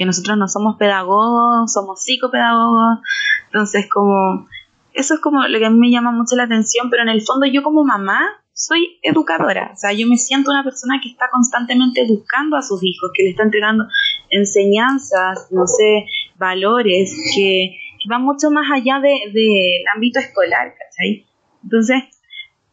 que 0.00 0.06
nosotros 0.06 0.38
no 0.38 0.48
somos 0.48 0.78
pedagogos, 0.78 1.70
somos 1.70 2.02
psicopedagogos, 2.02 3.00
entonces 3.44 3.86
como, 3.86 4.48
eso 4.94 5.12
es 5.12 5.20
como 5.20 5.46
lo 5.46 5.58
que 5.58 5.66
a 5.66 5.68
mí 5.68 5.78
me 5.78 5.90
llama 5.90 6.10
mucho 6.10 6.36
la 6.36 6.44
atención, 6.44 6.88
pero 6.88 7.02
en 7.02 7.10
el 7.10 7.20
fondo 7.20 7.44
yo 7.44 7.62
como 7.62 7.84
mamá 7.84 8.18
soy 8.54 8.98
educadora, 9.02 9.72
o 9.74 9.76
sea, 9.76 9.92
yo 9.92 10.06
me 10.06 10.16
siento 10.16 10.52
una 10.52 10.64
persona 10.64 11.00
que 11.02 11.10
está 11.10 11.26
constantemente 11.30 12.06
buscando 12.08 12.56
a 12.56 12.62
sus 12.62 12.82
hijos, 12.82 13.10
que 13.14 13.24
le 13.24 13.30
está 13.32 13.42
entregando 13.42 13.84
enseñanzas, 14.30 15.48
no 15.50 15.66
sé, 15.66 16.06
valores 16.38 17.14
que, 17.36 17.76
van 18.08 18.22
mucho 18.22 18.50
más 18.50 18.72
allá 18.72 19.00
del 19.00 19.34
de, 19.34 19.84
ámbito 19.94 20.18
escolar, 20.18 20.72
¿cachai? 20.78 21.26
Entonces, 21.62 22.04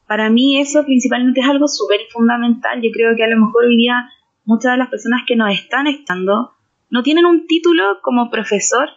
para 0.07 0.29
mí 0.29 0.61
eso 0.61 0.85
principalmente 0.85 1.41
es 1.41 1.49
algo 1.49 1.67
súper 1.67 1.99
fundamental. 2.09 2.81
Yo 2.81 2.89
creo 2.93 3.13
que 3.17 3.25
a 3.25 3.27
lo 3.27 3.45
mejor 3.45 3.65
hoy 3.65 3.75
día 3.75 4.09
muchas 4.45 4.71
de 4.71 4.77
las 4.77 4.87
personas 4.87 5.23
que 5.27 5.35
nos 5.35 5.51
están 5.51 5.87
estando 5.87 6.53
no 6.89 7.03
tienen 7.03 7.25
un 7.25 7.47
título 7.47 7.99
como 8.01 8.29
profesor, 8.29 8.89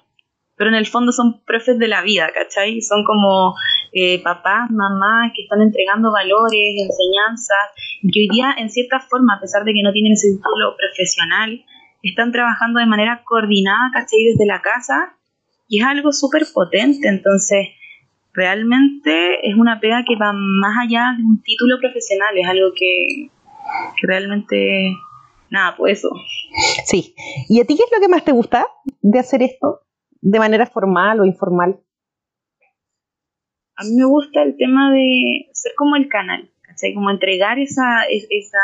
pero 0.57 0.71
en 0.71 0.77
el 0.77 0.87
fondo 0.87 1.11
son 1.11 1.43
profes 1.45 1.79
de 1.79 1.89
la 1.89 2.03
vida, 2.03 2.31
¿cachai? 2.35 2.83
Son 2.83 3.03
como 3.05 3.55
eh, 3.93 4.23
papás, 4.23 4.71
mamás 4.71 5.33
que 5.35 5.43
están 5.43 5.63
entregando 5.63 6.13
valores, 6.13 6.77
enseñanzas, 6.77 7.73
y 8.03 8.11
que 8.11 8.21
hoy 8.21 8.29
día, 8.29 8.55
en 8.59 8.69
cierta 8.69 9.01
forma, 9.01 9.37
a 9.37 9.41
pesar 9.41 9.65
de 9.65 9.73
que 9.73 9.83
no 9.83 9.93
tienen 9.93 10.13
ese 10.13 10.29
título 10.29 10.77
profesional, 10.77 11.65
están 12.03 12.31
trabajando 12.33 12.79
de 12.79 12.87
manera 12.87 13.23
coordinada, 13.25 13.91
¿cachai? 13.93 14.23
Desde 14.25 14.47
la 14.47 14.61
casa, 14.61 15.17
y 15.69 15.81
es 15.81 15.87
algo 15.87 16.13
súper 16.13 16.43
potente, 16.53 17.09
entonces 17.09 17.69
realmente 18.33 19.49
es 19.49 19.57
una 19.57 19.81
pega 19.81 20.05
que 20.07 20.17
va 20.17 20.33
más 20.33 20.77
allá 20.83 21.15
de 21.17 21.25
un 21.25 21.43
título 21.43 21.79
profesional, 21.81 22.37
es 22.37 22.49
algo 22.49 22.73
que, 22.75 23.31
que 23.99 24.07
realmente, 24.07 24.93
nada, 25.51 25.77
pues 25.77 25.99
eso. 25.99 26.09
Sí, 26.85 27.15
¿y 27.49 27.61
a 27.61 27.65
ti 27.65 27.77
qué 27.77 27.83
es 27.85 27.91
lo 27.93 28.01
que 28.01 28.09
más 28.09 28.25
te 28.25 28.33
gusta 28.33 28.67
de 29.03 29.19
hacer 29.19 29.43
esto? 29.43 29.81
¿De 30.21 30.39
manera 30.39 30.67
formal 30.67 31.21
o 31.21 31.25
informal? 31.25 31.81
A 33.77 33.85
mí 33.85 33.95
me 33.97 34.05
gusta 34.05 34.43
el 34.43 34.57
tema 34.57 34.93
de 34.93 35.49
ser 35.53 35.73
como 35.77 35.97
el 35.97 36.09
canal, 36.09 36.51
¿cachai? 36.63 36.93
Como 36.95 37.11
entregar 37.11 37.59
esa, 37.59 38.03
esa 38.09 38.59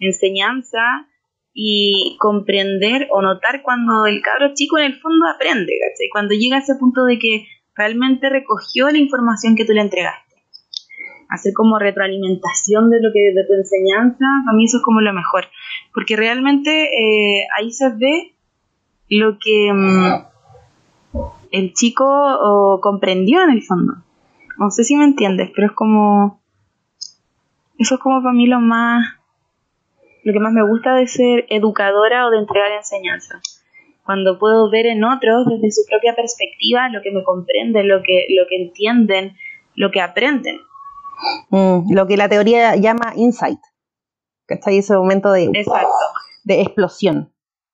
enseñanza 0.00 1.06
y 1.52 2.16
comprender 2.18 3.08
o 3.10 3.20
notar 3.20 3.62
cuando 3.62 4.06
el 4.06 4.22
cabro 4.22 4.54
chico 4.54 4.78
en 4.78 4.84
el 4.84 5.00
fondo 5.00 5.26
aprende, 5.34 5.72
¿cachai? 5.80 6.08
Cuando 6.10 6.34
llega 6.34 6.56
a 6.56 6.60
ese 6.60 6.76
punto 6.76 7.04
de 7.04 7.18
que 7.18 7.46
realmente 7.74 8.30
recogió 8.30 8.88
la 8.88 8.98
información 8.98 9.54
que 9.54 9.64
tú 9.64 9.72
le 9.72 9.82
entregaste. 9.82 10.27
Hacer 11.28 11.52
como 11.54 11.78
retroalimentación 11.78 12.90
de 12.90 13.00
lo 13.00 13.12
que 13.12 13.32
de 13.34 13.44
tu 13.46 13.52
enseñanza, 13.52 14.24
para 14.44 14.56
mí 14.56 14.64
eso 14.64 14.78
es 14.78 14.82
como 14.82 15.00
lo 15.00 15.12
mejor. 15.12 15.46
porque 15.94 16.16
realmente 16.16 16.70
eh, 16.70 17.46
ahí 17.58 17.70
se 17.70 17.90
ve 17.90 18.34
lo 19.10 19.38
que 19.38 19.72
mm, 19.72 20.28
el 21.52 21.72
chico 21.72 22.78
comprendió 22.82 23.42
en 23.42 23.50
el 23.50 23.62
fondo. 23.62 23.94
No 24.58 24.70
sé 24.70 24.84
si 24.84 24.96
me 24.96 25.04
entiendes, 25.04 25.50
pero 25.54 25.68
es 25.68 25.72
como... 25.72 26.40
Eso 27.78 27.94
es 27.94 28.00
como 28.00 28.22
para 28.22 28.34
mí 28.34 28.46
lo 28.46 28.60
más... 28.60 29.14
Lo 30.24 30.32
que 30.32 30.40
más 30.40 30.52
me 30.52 30.68
gusta 30.68 30.94
de 30.94 31.06
ser 31.06 31.46
educadora 31.48 32.26
o 32.26 32.30
de 32.30 32.38
entregar 32.38 32.72
enseñanza. 32.72 33.40
Cuando 34.04 34.38
puedo 34.38 34.68
ver 34.70 34.86
en 34.86 35.04
otros 35.04 35.46
desde 35.46 35.70
su 35.70 35.82
propia 35.88 36.14
perspectiva 36.14 36.88
lo 36.88 37.02
que 37.02 37.12
me 37.12 37.22
comprenden, 37.22 37.88
lo 37.88 38.02
que, 38.02 38.26
lo 38.36 38.46
que 38.48 38.56
entienden, 38.62 39.36
lo 39.74 39.90
que 39.90 40.00
aprenden. 40.00 40.60
Mm, 41.50 41.92
lo 41.92 42.06
que 42.06 42.16
la 42.16 42.28
teoría 42.28 42.76
llama 42.76 43.12
insight. 43.16 43.60
¿Cachai? 44.46 44.78
Ese 44.78 44.94
momento 44.96 45.32
de, 45.32 45.50
de 46.44 46.60
explosión. 46.60 47.32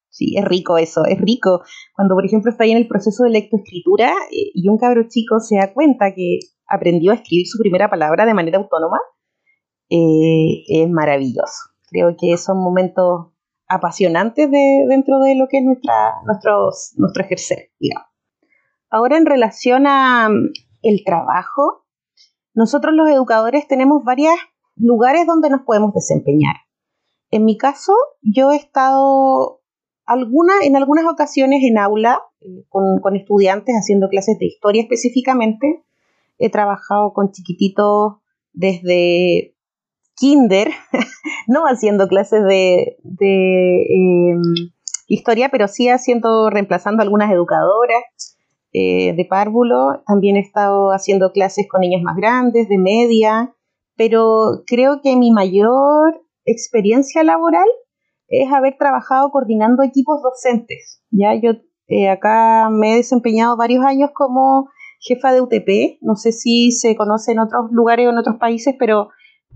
Sí, 0.09 0.37
es 0.37 0.45
rico 0.45 0.79
eso, 0.79 1.05
es 1.07 1.21
rico. 1.21 1.63
Cuando, 1.97 2.15
por 2.15 2.25
ejemplo, 2.25 2.51
está 2.51 2.65
ahí 2.65 2.71
en 2.71 2.77
el 2.77 2.87
proceso 2.87 3.25
de 3.25 3.31
lectoescritura 3.31 4.13
eh, 4.31 4.51
y 4.55 4.69
un 4.69 4.79
cabro 4.79 5.09
chico 5.09 5.41
se 5.41 5.57
da 5.57 5.73
cuenta 5.73 6.15
que 6.15 6.39
aprendió 6.69 7.13
a 7.13 7.17
escribir 7.17 7.47
su 7.49 7.59
primera 7.59 7.91
palabra 7.91 8.25
de 8.25 8.35
manera 8.35 8.59
autónoma, 8.59 8.99
eh, 9.91 10.63
es 10.69 10.89
maravilloso. 10.89 11.71
Creo 11.91 12.17
que 12.19 12.37
son 12.37 12.59
momentos 12.59 13.33
apasionantes 13.69 14.51
de, 14.51 14.85
dentro 14.89 15.19
de 15.21 15.35
lo 15.35 15.47
que 15.49 15.59
es 15.59 15.65
nuestra, 15.65 16.15
nuestro 16.25 17.25
ejercer, 17.25 17.71
digamos. 17.79 18.09
Ahora, 18.91 19.17
en 19.17 19.27
relación 19.27 19.87
a 19.87 20.29
mm, 20.29 20.53
el 20.83 21.03
trabajo, 21.05 21.84
nosotros 22.54 22.94
los 22.94 23.08
educadores 23.11 23.66
tenemos 23.68 24.04
varios 24.04 24.34
lugares 24.76 25.26
donde 25.26 25.50
nos 25.50 25.62
podemos 25.62 25.92
desempeñar. 25.92 26.56
En 27.30 27.44
mi 27.44 27.58
caso, 27.58 27.92
yo 28.23 28.52
he 28.52 28.56
estado 28.56 29.61
alguna, 30.06 30.54
en 30.62 30.76
algunas 30.76 31.04
ocasiones 31.06 31.62
en 31.64 31.78
aula 31.78 32.23
eh, 32.40 32.64
con, 32.68 33.16
estudiantes 33.16 33.75
haciendo 33.75 34.08
clases 34.08 34.38
de 34.38 34.46
historia 34.46 34.82
específicamente. 34.82 35.84
He 36.38 36.50
trabajado 36.50 37.12
con 37.12 37.32
chiquititos 37.32 38.14
desde 38.52 39.56
kinder, 40.16 40.70
no 41.49 41.64
haciendo 41.64 42.06
clases 42.06 42.44
de, 42.44 42.96
em, 43.11 44.42
historia, 45.08 45.49
pero 45.50 45.66
sí 45.66 45.88
haciendo, 45.88 46.50
reemplazando 46.50 47.02
algunas 47.02 47.32
educadoras 47.32 48.02
eh, 48.76 49.14
de 49.14 49.25
párvulo. 49.25 50.02
También 50.04 50.35
he 50.35 50.40
estado 50.40 50.90
haciendo 50.90 51.31
clases 51.31 51.69
con 51.71 51.81
niños 51.81 52.02
más 52.02 52.16
grandes, 52.16 52.69
de 52.69 52.76
media, 52.76 53.54
pero 53.97 54.64
creo 54.66 55.00
que 55.00 55.14
mi 55.14 55.31
mayor 55.31 56.21
experiencia 56.45 57.23
laboral 57.23 57.69
es 58.26 58.50
haber 58.52 58.76
trabajado 58.76 59.31
coordinando 59.31 59.85
equipos 59.85 60.21
docentes. 60.23 61.04
Ya 61.12 61.37
yo 61.40 61.52
eh, 61.87 62.09
acá 62.09 62.69
me 62.69 62.95
he 62.95 62.97
desempeñado 62.97 63.57
varios 63.57 63.85
años 63.85 64.11
como 64.12 64.69
jefa 64.99 65.33
de 65.33 65.40
UTP, 65.40 65.99
no 66.00 66.16
sé 66.16 66.33
si 66.33 66.73
se 66.73 66.97
conoce 66.97 67.31
en 67.31 67.38
otros 67.38 67.71
lugares 67.71 68.09
o 68.09 68.11
en 68.11 68.19
otros 68.19 68.38
países, 68.40 68.75
pero 68.76 69.11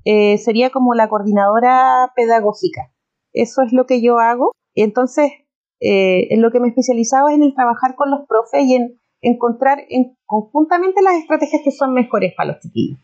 eh, 0.04 0.38
sería 0.38 0.70
como 0.70 0.94
la 0.94 1.08
coordinadora 1.08 2.12
pedagógica. 2.14 2.92
Eso 3.32 3.62
es 3.62 3.72
lo 3.72 3.84
que 3.84 4.00
yo 4.00 4.20
hago. 4.20 4.52
Entonces, 4.76 5.32
en 5.80 6.40
lo 6.40 6.52
que 6.52 6.60
me 6.60 6.68
he 6.68 6.70
especializado 6.70 7.28
es 7.28 7.34
en 7.34 7.42
el 7.42 7.54
trabajar 7.54 7.96
con 7.96 8.12
los 8.12 8.20
profes 8.28 8.64
y 8.64 8.76
en 8.76 9.00
encontrar 9.20 9.84
en, 9.88 10.16
conjuntamente 10.26 11.02
las 11.02 11.14
estrategias 11.14 11.62
que 11.64 11.70
son 11.70 11.92
mejores 11.92 12.34
para 12.36 12.52
los 12.52 12.60
chiquillos. 12.60 12.98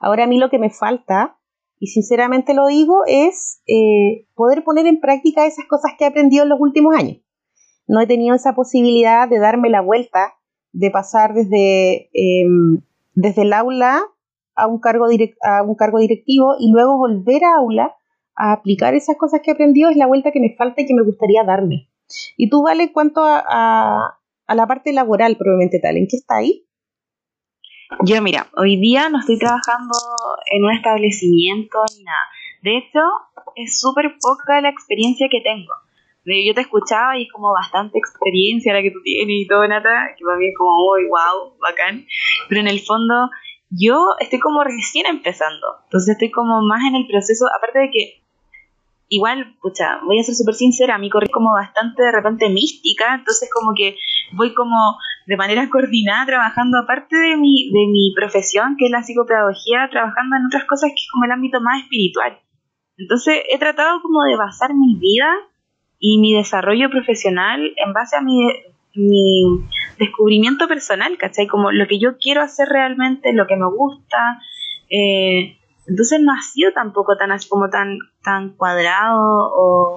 Ahora 0.00 0.24
a 0.24 0.26
mí 0.26 0.38
lo 0.38 0.50
que 0.50 0.58
me 0.58 0.70
falta 0.70 1.36
y 1.80 1.86
sinceramente 1.86 2.52
lo 2.52 2.66
digo, 2.66 3.04
es 3.06 3.62
eh, 3.66 4.26
poder 4.34 4.62
poner 4.62 4.86
en 4.86 5.00
práctica 5.00 5.46
esas 5.46 5.64
cosas 5.64 5.92
que 5.98 6.04
he 6.04 6.08
aprendido 6.08 6.42
en 6.42 6.50
los 6.50 6.60
últimos 6.60 6.94
años. 6.94 7.16
No 7.88 8.00
he 8.00 8.06
tenido 8.06 8.36
esa 8.36 8.54
posibilidad 8.54 9.26
de 9.26 9.38
darme 9.38 9.70
la 9.70 9.80
vuelta, 9.80 10.34
de 10.72 10.90
pasar 10.90 11.32
desde, 11.32 12.10
em, 12.12 12.82
desde 13.14 13.42
el 13.42 13.54
aula 13.54 14.02
a 14.54 14.66
un, 14.66 14.78
cargo 14.78 15.06
a 15.42 15.62
un 15.62 15.74
cargo 15.74 15.98
directivo 15.98 16.54
y 16.58 16.70
luego 16.70 16.98
volver 16.98 17.44
a 17.44 17.56
aula 17.56 17.96
a 18.36 18.52
aplicar 18.52 18.94
esas 18.94 19.16
cosas 19.16 19.40
que 19.42 19.50
he 19.50 19.54
aprendido, 19.54 19.88
es 19.88 19.96
la 19.96 20.06
vuelta 20.06 20.32
que 20.32 20.40
me 20.40 20.54
falta 20.56 20.82
y 20.82 20.86
que 20.86 20.94
me 20.94 21.02
gustaría 21.02 21.44
darme. 21.44 21.88
¿Y 22.36 22.50
tú, 22.50 22.62
Vale, 22.62 22.92
cuánto 22.92 23.22
a, 23.24 24.18
a 24.50 24.54
la 24.56 24.66
parte 24.66 24.92
laboral 24.92 25.36
probablemente 25.36 25.78
tal? 25.78 25.96
¿En 25.96 26.08
qué 26.10 26.16
está 26.16 26.38
ahí? 26.38 26.66
Yo, 28.04 28.20
mira, 28.20 28.48
hoy 28.56 28.80
día 28.80 29.08
no 29.08 29.20
estoy 29.20 29.38
trabajando 29.38 29.94
en 30.50 30.64
un 30.64 30.72
establecimiento 30.72 31.78
ni 31.96 32.02
nada. 32.02 32.26
De 32.62 32.78
hecho, 32.78 32.98
es 33.54 33.78
súper 33.78 34.16
poca 34.20 34.60
la 34.60 34.68
experiencia 34.68 35.28
que 35.30 35.40
tengo. 35.40 35.72
Yo 36.24 36.52
te 36.54 36.62
escuchaba 36.62 37.16
y 37.16 37.22
es 37.22 37.32
como 37.32 37.52
bastante 37.52 37.98
experiencia 37.98 38.74
la 38.74 38.82
que 38.82 38.90
tú 38.90 39.00
tienes 39.04 39.36
y 39.44 39.46
todo, 39.46 39.66
Nata, 39.68 40.14
que 40.18 40.24
para 40.24 40.36
mí 40.36 40.48
es 40.48 40.58
como 40.58 40.76
muy 40.76 41.06
wow, 41.06 41.56
bacán. 41.60 42.06
Pero 42.48 42.60
en 42.60 42.68
el 42.68 42.80
fondo, 42.80 43.30
yo 43.70 44.04
estoy 44.18 44.40
como 44.40 44.64
recién 44.64 45.06
empezando. 45.06 45.78
Entonces 45.84 46.14
estoy 46.14 46.32
como 46.32 46.60
más 46.62 46.82
en 46.88 46.96
el 46.96 47.06
proceso, 47.06 47.46
aparte 47.56 47.78
de 47.78 47.90
que 47.90 48.19
igual, 49.10 49.56
pucha, 49.60 50.00
voy 50.06 50.20
a 50.20 50.22
ser 50.22 50.34
súper 50.34 50.54
sincera, 50.54 50.94
a 50.94 50.98
mí 50.98 51.10
corrí 51.10 51.28
como 51.28 51.52
bastante 51.52 52.02
de 52.02 52.12
repente 52.12 52.48
mística, 52.48 53.14
entonces 53.14 53.50
como 53.52 53.74
que 53.76 53.96
voy 54.32 54.54
como 54.54 54.96
de 55.26 55.36
manera 55.36 55.68
coordinada 55.68 56.24
trabajando 56.24 56.78
aparte 56.78 57.16
de 57.16 57.36
mi, 57.36 57.70
de 57.72 57.86
mi 57.90 58.14
profesión, 58.14 58.76
que 58.78 58.86
es 58.86 58.90
la 58.90 59.02
psicopedagogía, 59.02 59.88
trabajando 59.90 60.36
en 60.36 60.46
otras 60.46 60.64
cosas 60.64 60.90
que 60.90 61.02
es 61.02 61.08
como 61.12 61.24
el 61.24 61.32
ámbito 61.32 61.60
más 61.60 61.82
espiritual. 61.82 62.38
Entonces 62.96 63.42
he 63.50 63.58
tratado 63.58 64.00
como 64.00 64.22
de 64.22 64.36
basar 64.36 64.74
mi 64.74 64.94
vida 64.94 65.28
y 65.98 66.18
mi 66.18 66.32
desarrollo 66.34 66.88
profesional 66.88 67.60
en 67.76 67.92
base 67.92 68.16
a 68.16 68.20
mi, 68.20 68.38
mi 68.94 69.42
descubrimiento 69.98 70.68
personal, 70.68 71.18
¿cachai? 71.18 71.48
Como 71.48 71.72
lo 71.72 71.86
que 71.88 71.98
yo 71.98 72.16
quiero 72.18 72.42
hacer 72.42 72.68
realmente, 72.68 73.32
lo 73.32 73.46
que 73.46 73.56
me 73.56 73.68
gusta. 73.68 74.40
Eh, 74.88 75.59
entonces 75.90 76.20
no 76.20 76.32
ha 76.32 76.40
sido 76.40 76.72
tampoco 76.72 77.16
tan 77.16 77.32
así 77.32 77.48
como 77.48 77.68
tan, 77.68 77.98
tan 78.22 78.50
cuadrado 78.50 79.50
o 79.52 79.96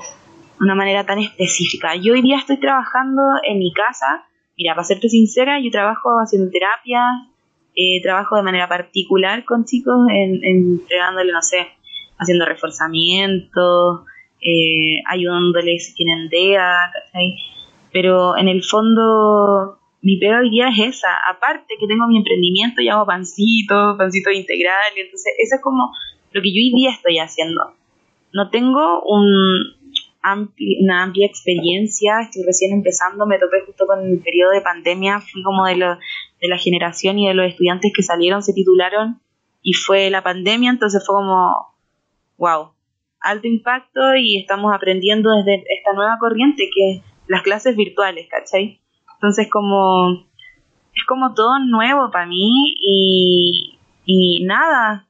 una 0.59 0.73
manera 0.73 1.05
tan 1.05 1.19
específica. 1.19 1.95
Yo 1.95 2.13
hoy 2.13 2.23
día 2.23 2.37
estoy 2.37 2.59
trabajando 2.59 3.21
en 3.47 3.59
mi 3.59 3.71
casa. 3.71 4.25
Mira, 4.57 4.73
para 4.73 4.85
serte 4.85 5.07
sincera, 5.07 5.59
yo 5.61 5.69
trabajo 5.69 6.09
haciendo 6.17 6.49
terapia, 6.49 7.03
eh, 7.75 8.01
trabajo 8.01 8.35
de 8.35 8.41
manera 8.41 8.67
particular 8.67 9.45
con 9.45 9.65
chicos, 9.65 10.07
en, 10.09 10.43
entregándole, 10.43 11.31
no 11.31 11.43
sé, 11.43 11.67
haciendo 12.17 12.45
reforzamiento, 12.45 14.05
eh, 14.41 15.03
ayudándoles 15.07 15.85
si 15.85 15.93
tienen 15.93 16.27
DEA, 16.27 16.91
¿cachai? 16.91 17.35
Pero 17.91 18.35
en 18.35 18.47
el 18.47 18.63
fondo, 18.63 19.77
mi 20.03 20.17
pega 20.17 20.39
hoy 20.39 20.49
día 20.49 20.67
es 20.67 20.97
esa. 20.97 21.07
Aparte 21.29 21.75
que 21.79 21.87
tengo 21.87 22.07
mi 22.07 22.17
emprendimiento 22.17 22.81
y 22.81 22.89
hago 22.89 23.05
pancito, 23.05 23.95
pancito 23.97 24.29
integral, 24.31 24.91
entonces 24.97 25.33
eso 25.39 25.55
es 25.55 25.61
como 25.61 25.93
lo 26.31 26.41
que 26.41 26.49
yo 26.53 26.59
hoy 26.59 26.73
día 26.75 26.91
estoy 26.91 27.19
haciendo. 27.19 27.73
No 28.33 28.49
tengo 28.49 29.01
un, 29.03 29.63
una 30.81 31.03
amplia 31.03 31.25
experiencia, 31.25 32.19
estoy 32.21 32.43
recién 32.43 32.73
empezando, 32.73 33.25
me 33.25 33.39
topé 33.39 33.61
justo 33.65 33.87
con 33.87 34.05
el 34.05 34.19
periodo 34.19 34.51
de 34.51 34.59
pandemia, 34.59 35.21
fui 35.21 35.41
como 35.41 35.65
de, 35.65 35.75
de 35.75 36.47
la 36.49 36.57
generación 36.57 37.17
y 37.17 37.29
de 37.29 37.33
los 37.33 37.47
estudiantes 37.47 37.93
que 37.95 38.03
salieron, 38.03 38.43
se 38.43 38.53
titularon 38.53 39.21
y 39.61 39.71
fue 39.71 40.09
la 40.09 40.21
pandemia, 40.21 40.69
entonces 40.69 41.01
fue 41.05 41.15
como, 41.15 41.73
wow, 42.37 42.73
alto 43.21 43.47
impacto 43.47 44.15
y 44.17 44.37
estamos 44.37 44.73
aprendiendo 44.75 45.31
desde 45.31 45.63
esta 45.77 45.93
nueva 45.93 46.17
corriente 46.19 46.69
que 46.75 46.91
es 46.91 47.01
las 47.27 47.41
clases 47.41 47.77
virtuales, 47.77 48.27
¿cachai? 48.29 48.82
Entonces 49.23 49.47
como, 49.49 50.25
es 50.93 51.05
como 51.07 51.33
todo 51.33 51.57
nuevo 51.59 52.11
para 52.11 52.25
mí 52.25 52.75
y, 52.81 53.79
y 54.03 54.43
nada, 54.43 55.07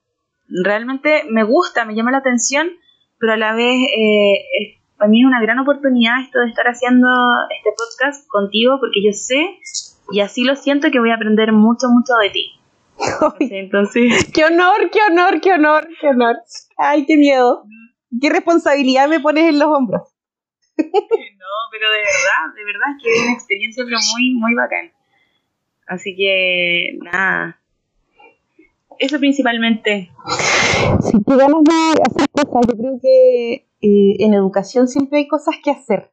realmente 0.47 1.23
me 1.31 1.43
gusta, 1.43 1.83
me 1.83 1.95
llama 1.95 2.11
la 2.11 2.19
atención, 2.19 2.67
pero 3.17 3.33
a 3.33 3.37
la 3.37 3.55
vez 3.55 3.73
eh, 3.73 4.77
para 4.99 5.09
mí 5.09 5.21
es 5.21 5.25
una 5.25 5.41
gran 5.41 5.57
oportunidad 5.57 6.21
esto 6.21 6.41
de 6.41 6.49
estar 6.49 6.67
haciendo 6.67 7.07
este 7.57 7.71
podcast 7.75 8.27
contigo 8.27 8.77
porque 8.79 9.03
yo 9.03 9.13
sé 9.13 9.57
y 10.11 10.19
así 10.19 10.43
lo 10.43 10.55
siento 10.55 10.91
que 10.91 10.99
voy 10.99 11.09
a 11.09 11.15
aprender 11.15 11.51
mucho, 11.51 11.87
mucho 11.89 12.13
de 12.21 12.29
ti. 12.29 12.51
Entonces, 13.49 14.31
qué 14.35 14.45
honor, 14.45 14.91
qué 14.91 14.99
honor, 15.09 15.41
qué 15.41 15.53
honor, 15.53 15.87
qué 15.99 16.09
honor. 16.09 16.35
Ay, 16.77 17.07
qué 17.07 17.17
miedo. 17.17 17.63
Qué 18.21 18.29
responsabilidad 18.29 19.07
me 19.07 19.19
pones 19.19 19.49
en 19.49 19.57
los 19.57 19.69
hombros. 19.69 20.12
no, 20.77 21.53
pero 21.71 21.89
de 21.89 21.99
verdad, 21.99 22.55
de 22.55 22.65
verdad 22.65 22.87
que 23.01 23.11
es 23.11 23.23
una 23.23 23.33
experiencia 23.33 23.83
muy, 23.83 24.31
muy 24.35 24.55
bacán. 24.55 24.91
Así 25.87 26.15
que, 26.15 26.97
nada. 27.01 27.59
Eso 28.99 29.19
principalmente. 29.19 30.11
Si 31.01 31.17
ganas 31.25 31.63
de 31.63 32.01
hacer 32.01 32.29
cosas, 32.31 32.67
yo 32.67 32.77
creo 32.77 32.99
que 33.01 33.53
eh, 33.81 34.15
en 34.19 34.33
educación 34.33 34.87
siempre 34.87 35.19
hay 35.19 35.27
cosas 35.27 35.55
que 35.63 35.71
hacer. 35.71 36.11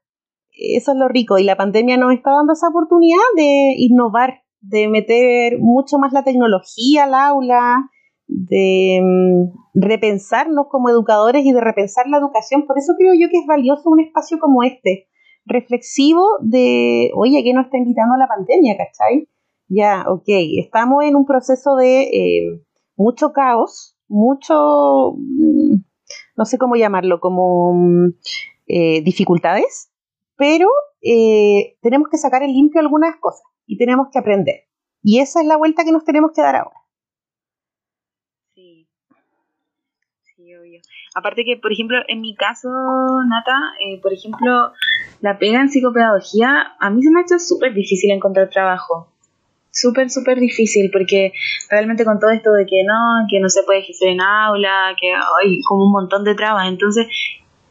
Eso 0.52 0.92
es 0.92 0.98
lo 0.98 1.08
rico 1.08 1.38
y 1.38 1.44
la 1.44 1.56
pandemia 1.56 1.96
nos 1.96 2.12
está 2.12 2.32
dando 2.32 2.52
esa 2.52 2.68
oportunidad 2.68 3.22
de 3.36 3.74
innovar, 3.78 4.42
de 4.60 4.88
meter 4.88 5.58
mucho 5.58 5.98
más 5.98 6.12
la 6.12 6.24
tecnología 6.24 7.04
al 7.04 7.14
aula, 7.14 7.88
de 8.30 9.00
mm, 9.02 9.80
repensarnos 9.80 10.66
como 10.70 10.88
educadores 10.88 11.44
y 11.44 11.52
de 11.52 11.60
repensar 11.60 12.06
la 12.08 12.18
educación. 12.18 12.66
Por 12.66 12.78
eso 12.78 12.94
creo 12.98 13.14
yo 13.14 13.28
que 13.30 13.38
es 13.38 13.46
valioso 13.46 13.90
un 13.90 14.00
espacio 14.00 14.38
como 14.38 14.62
este, 14.62 15.08
reflexivo 15.44 16.24
de, 16.40 17.10
oye, 17.14 17.42
¿qué 17.42 17.52
nos 17.52 17.66
está 17.66 17.78
invitando 17.78 18.14
a 18.14 18.18
la 18.18 18.28
pandemia, 18.28 18.76
cachai? 18.76 19.28
Ya, 19.68 20.04
ok, 20.08 20.24
estamos 20.58 21.04
en 21.04 21.16
un 21.16 21.26
proceso 21.26 21.76
de 21.76 22.02
eh, 22.02 22.62
mucho 22.96 23.32
caos, 23.32 23.96
mucho, 24.08 25.14
mm, 25.16 25.76
no 26.36 26.44
sé 26.44 26.58
cómo 26.58 26.76
llamarlo, 26.76 27.20
como 27.20 27.72
mm, 27.74 28.08
eh, 28.66 29.02
dificultades, 29.02 29.92
pero 30.36 30.68
eh, 31.02 31.76
tenemos 31.82 32.08
que 32.08 32.18
sacar 32.18 32.42
en 32.42 32.52
limpio 32.52 32.80
algunas 32.80 33.16
cosas 33.20 33.42
y 33.66 33.78
tenemos 33.78 34.08
que 34.12 34.18
aprender. 34.18 34.64
Y 35.02 35.20
esa 35.20 35.40
es 35.40 35.46
la 35.46 35.56
vuelta 35.56 35.84
que 35.84 35.92
nos 35.92 36.04
tenemos 36.04 36.32
que 36.34 36.42
dar 36.42 36.56
ahora. 36.56 36.76
Sí, 38.54 38.88
sí, 40.36 40.54
obvio. 40.54 40.80
Aparte 41.14 41.44
que, 41.44 41.56
por 41.56 41.72
ejemplo, 41.72 41.98
en 42.06 42.20
mi 42.20 42.34
caso, 42.36 42.68
Nata, 43.28 43.58
por 44.02 44.12
ejemplo, 44.12 44.72
la 45.20 45.38
pega 45.38 45.60
en 45.60 45.68
psicopedagogía, 45.68 46.74
a 46.78 46.90
mí 46.90 47.02
se 47.02 47.10
me 47.10 47.20
ha 47.20 47.22
hecho 47.22 47.38
súper 47.38 47.74
difícil 47.74 48.10
encontrar 48.12 48.48
trabajo. 48.48 49.08
Súper, 49.72 50.10
súper 50.10 50.40
difícil 50.40 50.90
porque 50.92 51.32
realmente 51.70 52.04
con 52.04 52.18
todo 52.18 52.30
esto 52.30 52.52
de 52.52 52.66
que 52.66 52.82
no, 52.84 53.26
que 53.30 53.40
no 53.40 53.48
se 53.48 53.62
puede 53.62 53.80
ejercer 53.80 54.08
en 54.08 54.20
aula, 54.20 54.94
que 55.00 55.12
hay 55.12 55.60
como 55.62 55.84
un 55.84 55.92
montón 55.92 56.24
de 56.24 56.34
trabas, 56.34 56.68
entonces 56.68 57.06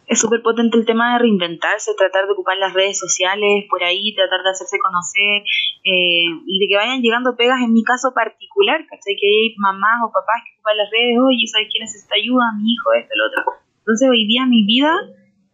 es 0.09 0.19
súper 0.19 0.41
potente 0.41 0.75
el 0.75 0.87
tema 0.87 1.13
de 1.13 1.19
reinventarse, 1.19 1.93
tratar 1.95 2.25
de 2.25 2.33
ocupar 2.33 2.57
las 2.57 2.73
redes 2.73 2.97
sociales 2.97 3.65
por 3.69 3.83
ahí, 3.83 4.15
tratar 4.15 4.41
de 4.41 4.49
hacerse 4.49 4.79
conocer 4.79 5.45
eh, 5.85 6.25
y 6.47 6.59
de 6.59 6.67
que 6.67 6.75
vayan 6.75 7.01
llegando 7.01 7.37
pegas 7.37 7.61
en 7.61 7.73
mi 7.73 7.83
caso 7.83 8.11
particular, 8.11 8.81
¿cachai? 8.89 9.15
Que 9.15 9.27
hay 9.27 9.55
mamás 9.57 10.01
o 10.03 10.11
papás 10.11 10.41
que 10.43 10.57
ocupan 10.57 10.77
las 10.77 10.89
redes, 10.89 11.15
oye, 11.21 11.45
¿sabes 11.45 11.69
quién 11.71 11.85
necesita 11.85 12.15
ayuda? 12.15 12.57
Mi 12.57 12.73
hijo, 12.73 12.89
esto, 12.97 13.13
el 13.13 13.21
otro. 13.21 13.53
Entonces 13.77 14.09
hoy 14.09 14.25
día 14.25 14.47
mi 14.47 14.65
vida 14.65 14.91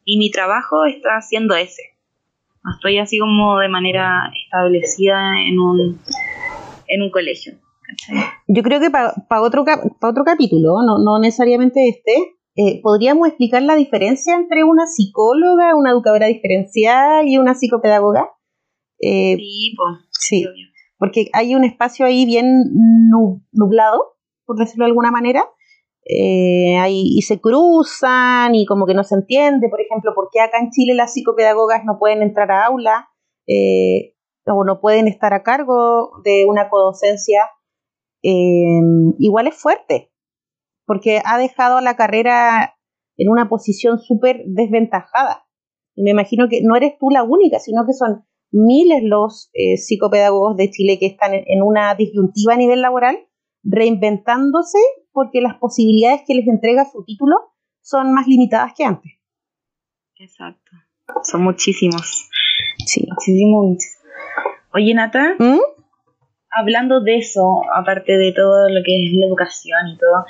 y 0.05 0.17
mi 0.17 0.31
trabajo 0.31 0.85
está 0.85 1.19
siendo 1.21 1.53
ese. 1.53 1.83
estoy 2.75 2.97
así 3.00 3.19
como 3.19 3.59
de 3.59 3.67
manera 3.67 4.31
establecida 4.45 5.19
en 5.45 5.59
un 5.59 6.00
en 6.88 7.01
un 7.01 7.12
colegio. 7.12 7.55
Yo 8.47 8.63
creo 8.63 8.79
que 8.79 8.89
para 8.89 9.41
otro, 9.41 9.65
otro 10.01 10.24
capítulo, 10.24 10.77
no, 10.81 11.19
necesariamente 11.19 11.89
este, 11.89 12.35
eh, 12.55 12.81
podríamos 12.81 13.27
explicar 13.27 13.62
la 13.62 13.75
diferencia 13.75 14.33
entre 14.35 14.63
una 14.63 14.88
psicóloga, 14.88 15.75
una 15.75 15.91
educadora 15.91 16.27
diferencial 16.27 17.27
y 17.27 17.38
una 17.38 17.53
psicopedagoga. 17.53 18.31
Eh, 19.00 19.35
sí, 19.38 19.75
pues, 19.75 20.05
sí, 20.12 20.45
porque 20.97 21.27
hay 21.33 21.53
un 21.55 21.65
espacio 21.65 22.05
ahí 22.05 22.25
bien 22.25 22.63
nublado, 23.51 24.15
por 24.45 24.57
decirlo 24.57 24.85
de 24.85 24.91
alguna 24.91 25.12
manera, 25.12 25.43
eh, 26.07 26.77
y 26.89 27.21
se 27.24 27.41
cruzan 27.41 28.55
y 28.55 28.65
como 28.65 28.85
que 28.85 28.93
no 28.93 29.03
se 29.03 29.15
entiende, 29.15 29.67
por 29.69 29.81
ejemplo, 29.81 30.13
por 30.15 30.29
qué 30.31 30.39
acá 30.39 30.59
en 30.59 30.69
Chile 30.69 30.93
las 30.93 31.13
psicopedagogas 31.13 31.83
no 31.83 32.00
pueden 32.00 32.21
entrar 32.21 32.51
a 32.51 32.65
aula, 32.65 33.09
o 34.47 34.63
no 34.63 34.79
pueden 34.79 35.07
estar 35.07 35.33
a 35.33 35.43
cargo 35.43 36.21
de 36.24 36.45
una 36.47 36.69
codocencia, 36.69 37.50
eh, 38.24 38.79
igual 39.19 39.47
es 39.47 39.55
fuerte, 39.55 40.12
porque 40.86 41.22
ha 41.24 41.38
dejado 41.38 41.77
a 41.77 41.82
la 41.82 41.96
carrera 41.96 42.75
en 43.18 43.30
una 43.30 43.50
posición 43.50 44.00
súper 44.00 44.44
desventajada. 44.46 45.46
Y 45.96 46.04
me 46.04 46.12
imagino 46.12 46.48
que 46.50 46.62
no 46.63 46.75
eres 46.75 46.98
tú 47.00 47.10
la 47.10 47.24
única, 47.24 47.60
sino 47.60 47.86
que 47.86 47.94
son 47.94 48.25
miles 48.51 49.04
los 49.04 49.50
eh, 49.54 49.77
psicopedagogos 49.77 50.56
de 50.58 50.70
Chile 50.70 50.98
que 51.00 51.08
están 51.08 51.34
en, 51.34 51.62
una 51.62 51.96
disyuntiva 51.96 52.54
a 52.54 52.58
nivel 52.58 52.81
laboral, 52.81 53.18
reinventándose 53.64 54.77
porque 55.12 55.42
las 55.42 55.55
posibilidades 55.55 56.22
que 56.27 56.36
les 56.36 56.48
entrega 56.48 56.86
su 56.86 57.03
título 57.03 57.36
son 57.81 58.14
más 58.14 58.27
limitadas 58.27 58.74
que 58.75 58.83
antes. 58.83 59.12
Exacto. 60.18 60.72
Son 61.24 61.44
muchísimos. 61.44 62.29
Sí. 62.86 63.05
Muchísimos. 63.09 63.77
Oye, 64.74 64.94
Nata, 64.94 65.36
¿Mm? 65.40 65.59
hablando 66.51 67.01
de 67.01 67.18
eso, 67.18 67.62
aparte 67.74 68.18
de 68.18 68.33
todo 68.33 68.70
lo 68.70 68.81
que 68.86 69.05
es 69.05 69.14
la 69.14 69.25
educación 69.25 69.88
y 69.94 69.98
todo, 69.98 70.25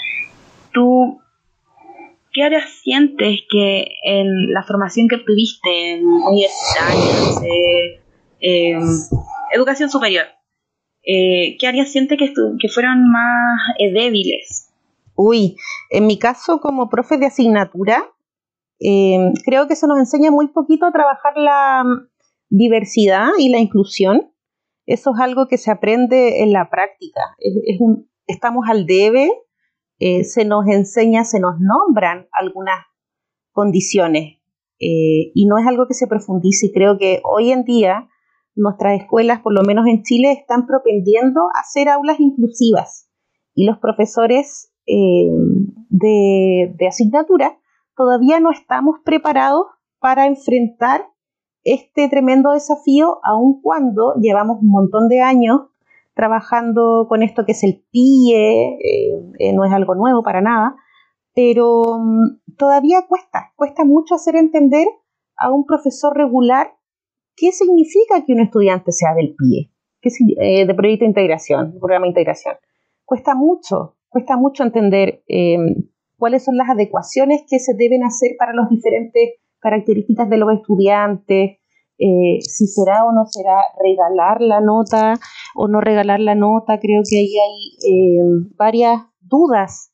¿tú 0.75 1.19
qué 2.31 2.43
áreas 2.43 2.69
sientes 2.83 3.39
que 3.49 3.87
en 4.03 4.51
la 4.51 4.61
formación 4.61 5.07
que 5.07 5.17
tuviste 5.17 5.93
en 5.93 6.05
universitarios, 6.05 7.41
eh, 8.41 8.75
educación 9.53 9.89
superior, 9.89 10.25
eh, 11.03 11.57
qué 11.59 11.67
áreas 11.67 11.91
sientes 11.91 12.19
que, 12.19 12.31
que 12.59 12.69
fueron 12.69 13.09
más 13.09 13.59
eh, 13.79 13.91
débiles? 13.91 14.71
Uy, 15.15 15.55
en 15.89 16.05
mi 16.05 16.19
caso 16.19 16.59
como 16.59 16.89
profe 16.89 17.17
de 17.17 17.27
asignatura, 17.27 18.05
creo 18.77 19.67
que 19.67 19.73
eso 19.73 19.87
nos 19.87 19.97
enseña 19.97 20.29
muy 20.29 20.49
poquito 20.49 20.85
a 20.85 20.91
trabajar 20.91 21.37
la 21.37 21.83
mm, 21.85 22.09
diversidad 22.49 23.29
y 23.39 23.49
la 23.49 23.59
inclusión 23.59 24.35
eso 24.85 25.13
es 25.15 25.19
algo 25.19 25.47
que 25.47 25.57
se 25.57 25.71
aprende 25.71 26.43
en 26.43 26.53
la 26.53 26.69
práctica. 26.69 27.21
Estamos 28.27 28.65
al 28.69 28.85
debe, 28.85 29.31
eh, 29.99 30.23
se 30.23 30.45
nos 30.45 30.67
enseña, 30.67 31.23
se 31.23 31.39
nos 31.39 31.55
nombran 31.59 32.27
algunas 32.31 32.79
condiciones 33.51 34.39
eh, 34.79 35.31
y 35.33 35.45
no 35.47 35.57
es 35.57 35.65
algo 35.65 35.87
que 35.87 35.93
se 35.93 36.07
profundice. 36.07 36.67
Y 36.67 36.73
creo 36.73 36.97
que 36.97 37.21
hoy 37.23 37.51
en 37.51 37.63
día 37.63 38.09
nuestras 38.55 39.01
escuelas, 39.01 39.41
por 39.41 39.53
lo 39.53 39.63
menos 39.63 39.85
en 39.87 40.03
Chile, 40.03 40.31
están 40.31 40.65
propendiendo 40.65 41.41
a 41.55 41.61
hacer 41.61 41.89
aulas 41.89 42.19
inclusivas 42.19 43.09
y 43.53 43.65
los 43.65 43.77
profesores 43.79 44.71
eh, 44.85 45.29
de, 45.89 46.73
de 46.77 46.87
asignatura 46.87 47.57
todavía 47.95 48.39
no 48.39 48.51
estamos 48.51 48.99
preparados 49.03 49.65
para 49.99 50.27
enfrentar 50.27 51.07
este 51.63 52.07
tremendo 52.09 52.51
desafío, 52.51 53.19
aun 53.23 53.61
cuando 53.61 54.13
llevamos 54.21 54.57
un 54.61 54.69
montón 54.69 55.07
de 55.07 55.21
años 55.21 55.61
trabajando 56.15 57.05
con 57.07 57.21
esto 57.21 57.45
que 57.45 57.51
es 57.51 57.63
el 57.63 57.85
PIE, 57.91 58.79
eh, 58.79 59.19
eh, 59.37 59.53
no 59.53 59.65
es 59.65 59.71
algo 59.71 59.95
nuevo 59.95 60.23
para 60.23 60.41
nada, 60.41 60.75
pero 61.35 61.99
mm, 61.99 62.55
todavía 62.57 63.05
cuesta, 63.07 63.51
cuesta 63.55 63.83
mucho 63.83 64.15
hacer 64.15 64.37
entender 64.37 64.87
a 65.37 65.51
un 65.51 65.65
profesor 65.65 66.15
regular 66.15 66.73
qué 67.35 67.51
significa 67.51 68.23
que 68.25 68.31
un 68.31 68.39
estudiante 68.39 68.93
sea 68.93 69.13
del 69.13 69.35
PIE, 69.35 69.71
qué, 70.01 70.09
eh, 70.39 70.65
de 70.65 70.73
proyecto 70.73 71.03
de 71.03 71.09
integración, 71.09 71.77
programa 71.79 72.05
de 72.05 72.11
integración. 72.11 72.55
Cuesta 73.03 73.35
mucho, 73.35 73.97
cuesta 74.07 74.37
mucho 74.37 74.63
entender 74.63 75.21
cuáles 76.17 76.45
son 76.45 76.55
las 76.55 76.69
adecuaciones 76.69 77.43
que 77.47 77.59
se 77.59 77.73
deben 77.75 78.03
hacer 78.03 78.31
para 78.39 78.53
los 78.53 78.69
diferentes 78.69 79.33
características 79.59 80.29
de 80.29 80.37
los 80.37 80.53
estudiantes, 80.53 81.57
eh, 81.97 82.39
si 82.41 82.67
será 82.67 83.05
o 83.05 83.13
no 83.13 83.25
será 83.25 83.61
regalar 83.81 84.41
la 84.41 84.59
nota 84.59 85.19
o 85.55 85.67
no 85.67 85.79
regalar 85.79 86.19
la 86.19 86.35
nota, 86.35 86.79
creo 86.79 87.01
que 87.09 87.17
ahí 87.17 87.33
hay 87.37 87.91
eh, 87.93 88.49
varias 88.57 89.01
dudas, 89.21 89.93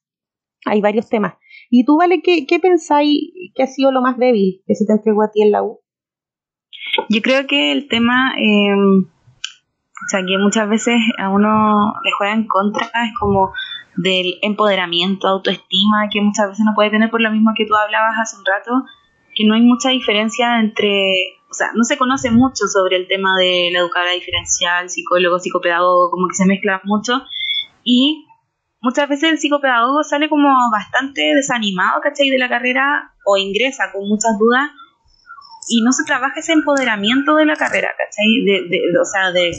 hay 0.66 0.82
varios 0.82 1.10
temas. 1.10 1.36
¿Y 1.70 1.86
tú, 1.86 1.98
Vale, 1.98 2.22
qué, 2.22 2.46
qué 2.48 2.60
pensáis 2.60 3.20
que 3.56 3.64
ha 3.64 3.68
sido 3.68 3.92
lo 3.92 4.02
más 4.02 4.18
débil 4.18 4.62
que 4.66 4.76
se 4.76 4.86
te 4.86 4.94
entregó 4.94 5.24
a 5.24 5.32
ti 5.32 5.42
en 5.42 5.52
la 5.52 5.64
U? 5.64 5.80
Yo 7.10 7.22
creo 7.22 7.48
que 7.48 7.72
el 7.72 7.88
tema, 7.88 8.34
eh, 8.38 8.74
o 8.74 10.08
sea, 10.10 10.22
que 10.22 10.38
muchas 10.38 10.68
veces 10.68 10.96
a 11.18 11.30
uno 11.30 11.94
le 12.04 12.12
juega 12.18 12.34
en 12.34 12.48
contra, 12.48 12.88
es 12.88 13.14
como 13.20 13.52
del 13.96 14.36
empoderamiento, 14.42 15.28
autoestima, 15.28 16.10
que 16.12 16.22
muchas 16.22 16.50
veces 16.50 16.66
no 16.66 16.74
puede 16.74 16.90
tener 16.90 17.10
por 17.10 17.22
lo 17.22 17.32
mismo 17.32 17.52
que 17.56 17.66
tú 17.66 17.76
hablabas 17.76 18.16
hace 18.22 18.38
un 18.38 18.46
rato, 18.46 18.72
que 19.36 19.46
no 19.46 19.54
hay 19.54 19.62
mucha 19.62 19.90
diferencia 19.90 20.60
entre, 20.60 21.41
o 21.52 21.54
sea, 21.54 21.72
no 21.76 21.84
se 21.84 21.98
conoce 21.98 22.32
mucho 22.32 22.66
sobre 22.68 22.96
el 22.96 23.08
tema 23.10 23.38
de 23.38 23.72
la 23.74 23.80
educadora 23.80 24.14
diferencial, 24.14 24.90
psicólogo, 24.90 25.38
psicopedagogo, 25.38 26.10
como 26.10 26.30
que 26.30 26.36
se 26.36 26.46
mezcla 26.46 26.80
mucho 26.86 27.24
y 27.84 28.26
muchas 28.80 29.10
veces 29.10 29.32
el 29.32 29.38
psicopedagogo 29.38 30.02
sale 30.04 30.30
como 30.30 30.48
bastante 30.72 31.36
desanimado, 31.36 32.00
¿cachai? 32.02 32.30
De 32.30 32.38
la 32.38 32.48
carrera 32.48 33.12
o 33.26 33.36
ingresa 33.36 33.92
con 33.92 34.08
muchas 34.08 34.40
dudas 34.40 34.72
y 35.68 35.82
no 35.82 35.92
se 35.92 36.06
trabaja 36.06 36.40
ese 36.40 36.54
empoderamiento 36.54 37.36
de 37.36 37.46
la 37.46 37.58
carrera, 37.58 37.90
¿cachai? 37.98 38.46
De, 38.46 38.80
o 38.98 39.06
sea, 39.06 39.34
de, 39.34 39.52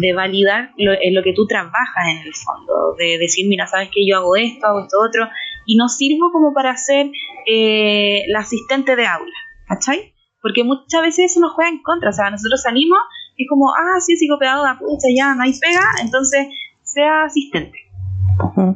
de 0.00 0.12
validar 0.14 0.72
lo, 0.76 0.92
lo 0.92 1.22
que 1.22 1.32
tú 1.32 1.46
trabajas 1.46 2.08
en 2.08 2.26
el 2.26 2.34
fondo, 2.34 2.96
de 2.98 3.18
decir, 3.18 3.46
mira, 3.48 3.68
sabes 3.68 3.88
que 3.94 4.04
yo 4.04 4.16
hago 4.16 4.34
esto, 4.34 4.66
hago 4.66 4.80
esto 4.80 4.96
otro, 5.00 5.28
y 5.64 5.76
no 5.76 5.88
sirvo 5.88 6.32
como 6.32 6.52
para 6.52 6.76
ser 6.76 7.12
eh, 7.46 8.24
la 8.28 8.40
asistente 8.40 8.96
de 8.96 9.06
aula, 9.06 9.36
¿cachai? 9.68 10.13
Porque 10.44 10.62
muchas 10.62 11.00
veces 11.00 11.32
eso 11.32 11.40
nos 11.40 11.54
juega 11.54 11.70
en 11.70 11.82
contra, 11.82 12.10
o 12.10 12.12
sea, 12.12 12.28
nosotros 12.28 12.60
salimos 12.60 12.98
y 13.34 13.44
es 13.44 13.48
como, 13.48 13.70
ah, 13.70 13.98
sí, 13.98 14.14
psicopedagoga, 14.14 14.78
pucha, 14.78 15.08
ya, 15.16 15.34
no 15.34 15.42
hay 15.42 15.58
pega, 15.58 15.80
entonces 16.02 16.48
sea 16.82 17.24
asistente. 17.24 17.78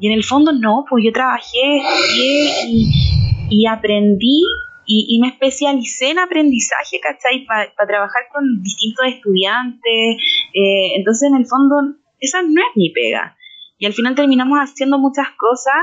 Y 0.00 0.06
en 0.06 0.14
el 0.14 0.24
fondo 0.24 0.54
no, 0.54 0.86
pues 0.88 1.04
yo 1.04 1.12
trabajé, 1.12 1.76
estudié 1.76 2.88
y, 3.50 3.66
aprendí 3.66 4.40
y, 4.86 5.18
me 5.20 5.28
especialicé 5.28 6.12
en 6.12 6.20
aprendizaje, 6.20 7.00
¿cachai? 7.02 7.44
Para 7.44 7.70
trabajar 7.86 8.22
con 8.32 8.62
distintos 8.62 9.04
estudiantes. 9.06 10.16
Eh, 10.54 10.96
entonces, 10.96 11.28
en 11.28 11.36
el 11.36 11.44
fondo, 11.44 11.76
esa 12.18 12.40
no 12.40 12.62
es 12.62 12.76
mi 12.76 12.88
pega. 12.94 13.36
Y 13.76 13.84
al 13.84 13.92
final 13.92 14.14
terminamos 14.14 14.58
haciendo 14.58 14.98
muchas 14.98 15.26
cosas 15.36 15.74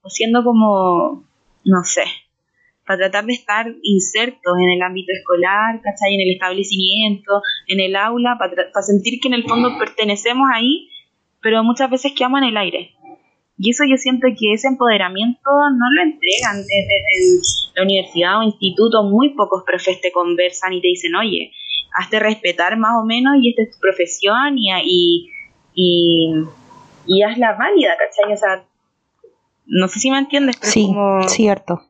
o 0.00 0.08
siendo 0.08 0.42
como, 0.42 1.22
no 1.66 1.84
sé, 1.84 2.04
para 2.86 2.98
tratar 2.98 3.24
de 3.26 3.32
estar 3.32 3.66
insertos 3.82 4.52
en 4.58 4.70
el 4.70 4.82
ámbito 4.82 5.12
escolar, 5.12 5.80
¿cachai? 5.82 6.14
En 6.14 6.20
el 6.20 6.32
establecimiento, 6.34 7.42
en 7.66 7.80
el 7.80 7.96
aula, 7.96 8.36
para, 8.38 8.54
para 8.72 8.82
sentir 8.82 9.20
que 9.20 9.28
en 9.28 9.34
el 9.34 9.44
fondo 9.44 9.78
pertenecemos 9.78 10.48
ahí, 10.52 10.90
pero 11.40 11.62
muchas 11.64 11.90
veces 11.90 12.12
quedamos 12.16 12.42
en 12.42 12.48
el 12.48 12.56
aire. 12.56 12.94
Y 13.56 13.70
eso 13.70 13.84
yo 13.88 13.96
siento 13.96 14.26
que 14.36 14.52
ese 14.52 14.66
empoderamiento 14.66 15.50
no 15.50 15.90
lo 15.94 16.02
entregan 16.02 16.58
en, 16.58 17.40
la 17.76 17.82
universidad 17.82 18.38
o 18.40 18.42
instituto, 18.42 19.04
muy 19.04 19.30
pocos 19.34 19.62
profes 19.64 20.00
te 20.00 20.10
conversan 20.12 20.72
y 20.72 20.80
te 20.80 20.88
dicen, 20.88 21.14
oye, 21.14 21.52
hazte 21.96 22.18
respetar 22.18 22.76
más 22.76 23.00
o 23.00 23.04
menos 23.04 23.34
y 23.40 23.50
esta 23.50 23.62
es 23.62 23.70
tu 23.70 23.78
profesión 23.80 24.58
y, 24.58 24.70
y, 24.84 25.30
y, 25.74 26.34
y 27.06 27.22
hazla 27.22 27.52
válida, 27.52 27.96
¿cachai? 27.96 28.32
O 28.32 28.36
sea, 28.36 28.64
no 29.66 29.88
sé 29.88 30.00
si 30.00 30.10
me 30.10 30.18
entiendes, 30.18 30.56
pero 30.56 30.72
sí, 30.72 30.92
cierto. 31.28 31.82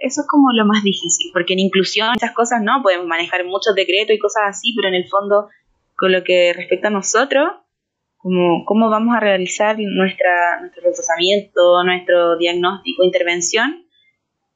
Eso 0.00 0.20
es 0.20 0.26
como 0.28 0.52
lo 0.52 0.64
más 0.64 0.82
difícil, 0.84 1.30
porque 1.32 1.54
en 1.54 1.60
inclusión 1.60 2.14
esas 2.16 2.32
cosas 2.32 2.62
no, 2.62 2.82
podemos 2.82 3.06
manejar 3.06 3.44
muchos 3.44 3.74
decretos 3.74 4.14
y 4.14 4.18
cosas 4.18 4.44
así, 4.46 4.72
pero 4.76 4.88
en 4.88 4.94
el 4.94 5.08
fondo, 5.08 5.48
con 5.96 6.12
lo 6.12 6.22
que 6.22 6.52
respecta 6.54 6.88
a 6.88 6.92
nosotros, 6.92 7.48
como 8.16 8.64
cómo 8.64 8.90
vamos 8.90 9.16
a 9.16 9.20
realizar 9.20 9.76
nuestra, 9.78 10.60
nuestro 10.60 10.82
procesamiento, 10.82 11.82
nuestro 11.84 12.36
diagnóstico, 12.36 13.02
intervención, 13.02 13.86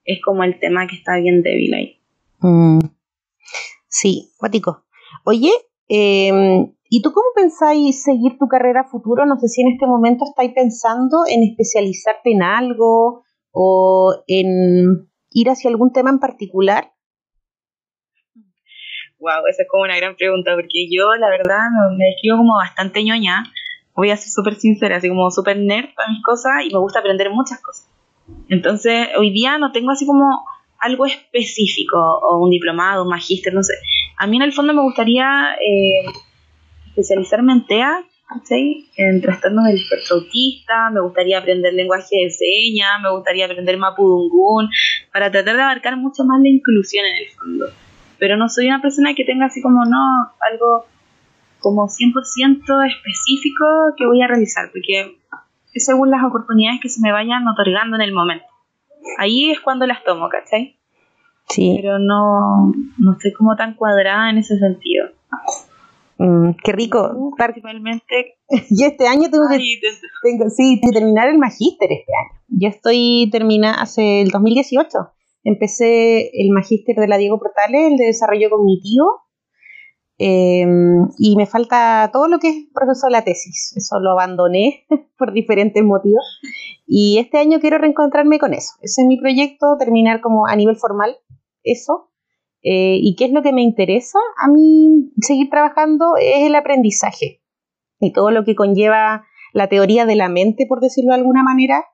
es 0.05 0.21
como 0.25 0.45
el 0.45 0.59
tema 0.59 0.87
que 0.87 0.97
está 0.97 1.17
bien 1.17 1.43
débil 1.43 1.75
ahí. 1.75 2.01
Mm. 2.41 2.81
Sí, 3.89 4.33
Guatico. 4.39 4.85
Oye, 5.25 5.53
em, 5.89 6.73
¿y 6.89 7.03
tú 7.03 7.13
cómo 7.13 7.27
pensáis 7.35 8.03
seguir 8.03 8.39
tu 8.39 8.49
carrera 8.49 8.85
futuro? 8.85 9.27
No 9.27 9.39
sé 9.39 9.49
si 9.49 9.63
en 9.63 9.73
este 9.73 9.87
momento 9.87 10.25
estáis 10.25 10.53
pensando 10.53 11.25
en 11.29 11.43
especializarte 11.43 12.33
en 12.33 12.43
algo 12.43 13.23
o 13.53 14.15
en 14.27 15.09
ir 15.35 15.49
hacia 15.49 15.71
algún 15.71 15.93
tema 15.93 16.11
en 16.11 16.19
particular. 16.19 16.93
Wow, 19.19 19.47
esa 19.49 19.63
es 19.63 19.69
como 19.71 19.85
una 19.85 19.97
gran 19.97 20.17
pregunta, 20.17 20.53
porque 20.55 20.89
yo 20.91 21.15
la 21.15 21.29
verdad 21.29 21.69
me 21.97 22.07
describo 22.07 22.39
como 22.39 22.57
bastante 22.57 23.05
ñoña, 23.05 23.45
voy 23.95 24.11
a 24.11 24.17
ser 24.17 24.31
súper 24.31 24.57
sincera, 24.57 24.97
así 24.97 25.09
como 25.09 25.31
súper 25.31 25.59
nerd 25.59 25.95
para 25.95 26.09
mis 26.09 26.23
cosas 26.23 26.65
y 26.65 26.73
me 26.73 26.81
gusta 26.81 26.99
aprender 26.99 27.31
muchas 27.31 27.61
cosas. 27.61 27.89
Entonces, 28.49 29.09
hoy 29.17 29.31
día 29.31 29.59
no 29.59 29.73
tengo 29.73 29.93
así 29.93 30.07
como 30.07 30.45
algo 30.79 31.07
específico, 31.07 31.97
o 31.97 32.45
un 32.45 32.51
diplomado, 32.51 33.05
un 33.05 33.11
magíster, 33.11 33.55
no 33.55 33.63
sé. 33.63 33.75
A 34.19 34.27
mí 34.27 34.37
en 34.37 34.43
el 34.43 34.53
fondo 34.53 34.75
me 34.75 34.83
gustaría 34.83 35.55
eh, 35.55 36.05
especializarme 36.89 37.53
en 37.53 37.67
TEA, 37.67 38.05
en 38.97 39.21
trastornos 39.21 39.65
del 39.65 39.77
espectro 39.77 40.17
autista, 40.17 40.91
me 40.91 41.01
gustaría 41.01 41.39
aprender 41.39 41.73
lenguaje 41.75 42.17
de 42.25 42.31
señas, 42.31 43.01
me 43.03 43.11
gustaría 43.11 43.47
aprender 43.47 43.77
mapudungún, 43.79 44.69
para 45.13 45.31
tratar 45.31 45.57
de 45.57 45.63
abarcar 45.63 45.97
mucho 45.97 46.25
más 46.25 46.41
la 46.41 46.49
inclusión 46.49 47.05
en 47.07 47.17
el 47.17 47.29
fondo. 47.31 47.67
Pero 48.19 48.37
no 48.37 48.49
soy 48.49 48.67
una 48.67 48.81
persona 48.81 49.15
que 49.15 49.25
tenga 49.25 49.47
así 49.47 49.61
como, 49.63 49.85
no, 49.85 50.33
algo 50.51 50.87
como 51.61 51.89
100% 51.89 52.87
específico 52.87 53.65
que 53.97 54.07
voy 54.07 54.23
a 54.23 54.29
realizar, 54.29 54.71
porque 54.73 55.17
es 55.73 55.85
según 55.85 56.11
las 56.11 56.25
oportunidades 56.25 56.81
que 56.81 56.89
se 56.89 57.01
me 57.01 57.13
vayan 57.13 57.47
otorgando 57.49 57.97
en 57.97 58.03
el 58.03 58.13
momento. 58.13 58.45
Ahí 59.19 59.51
es 59.51 59.61
cuando 59.61 59.87
las 59.87 60.05
tomo, 60.05 60.29
¿cachai? 60.29 60.77
Sí. 61.49 61.79
Pero 61.81 61.99
no, 61.99 62.73
no 62.99 63.13
estoy 63.13 63.33
como 63.33 63.57
tan 63.57 63.75
cuadrada 63.75 64.31
en 64.31 64.39
ese 64.39 64.59
sentido. 64.59 65.09
Mm, 66.23 66.55
qué 66.63 66.73
rico. 66.73 67.33
Principalmente. 67.37 68.39
Yo 68.71 68.87
este 68.87 69.09
año 69.09 69.29
tengo 69.29 69.49
que, 69.51 69.59
tengo, 70.23 70.49
sí, 70.51 70.81
terminar 70.93 71.29
el 71.29 71.39
magíster 71.39 71.91
este 71.91 72.13
año. 72.13 72.41
Yo 72.47 72.69
estoy 72.69 73.29
terminando 73.33 73.81
hace 73.81 74.23
el 74.23 74.31
2018. 74.31 74.99
Empecé 75.43 76.31
el 76.33 76.51
magíster 76.51 76.95
de 76.95 77.09
la 77.09 77.17
Diego 77.17 77.41
Portales, 77.41 77.91
el 77.91 77.97
de 77.97 78.07
desarrollo 78.07 78.51
cognitivo. 78.51 79.23
Em, 80.19 81.09
y 81.19 81.35
me 81.35 81.47
falta 81.47 82.09
todo 82.13 82.29
lo 82.29 82.39
que 82.39 82.51
es 82.51 82.57
proceso 82.73 83.09
de 83.09 83.13
la 83.13 83.25
tesis. 83.25 83.73
Eso 83.77 83.99
lo 83.99 84.13
abandoné 84.13 84.87
por 85.19 85.33
diferentes 85.33 85.83
motivos. 85.83 86.23
Y 86.87 87.19
este 87.19 87.39
año 87.39 87.59
quiero 87.59 87.79
reencontrarme 87.79 88.39
con 88.39 88.55
eso. 88.55 88.75
Ese 88.81 89.03
es 89.03 89.09
mi 89.09 89.19
proyecto, 89.19 89.77
terminar 89.77 90.21
como 90.21 90.47
a 90.47 90.55
nivel 90.55 90.77
formal 90.77 91.17
eso. 91.65 92.12
Eh, 92.63 92.99
¿Y 93.01 93.17
qué 93.17 93.25
es 93.25 93.33
lo 93.33 93.43
que 93.43 93.53
me 93.53 93.63
interesa 93.63 94.19
a 94.39 94.49
mí 94.49 95.11
seguir 95.21 95.51
trabajando? 95.51 96.15
Es 96.21 96.47
el 96.47 96.55
aprendizaje 96.55 97.43
y 98.01 98.13
todo 98.13 98.31
lo 98.31 98.45
que 98.45 98.55
conlleva 98.55 99.25
la 99.53 99.69
teoría 99.69 100.07
de 100.07 100.17
la 100.17 100.29
mente, 100.29 100.67
por 100.69 100.81
decirlo 100.81 101.11
de 101.11 101.21
alguna 101.21 101.43
manera, 101.43 101.85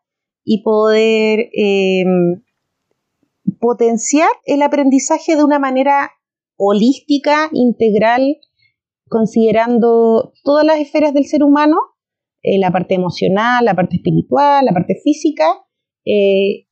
y 0.44 0.62
poder 0.62 1.50
em, 1.52 2.42
potenciar 3.60 4.28
el 4.44 4.62
aprendizaje 4.62 5.36
de 5.36 5.44
una 5.44 5.58
manera 5.58 6.12
holística, 6.56 7.48
integral, 7.52 8.38
considerando 9.08 10.32
todas 10.44 10.64
las 10.64 10.78
esferas 10.78 11.12
del 11.14 11.26
ser 11.26 11.42
humano, 11.42 11.76
eh, 12.42 12.58
la 12.58 12.70
parte 12.70 12.94
emocional, 12.94 13.64
la 13.64 13.74
parte 13.74 13.96
espiritual, 13.96 14.64
la 14.64 14.72
parte 14.72 14.96
física, 15.02 15.44
eh, 16.04 16.67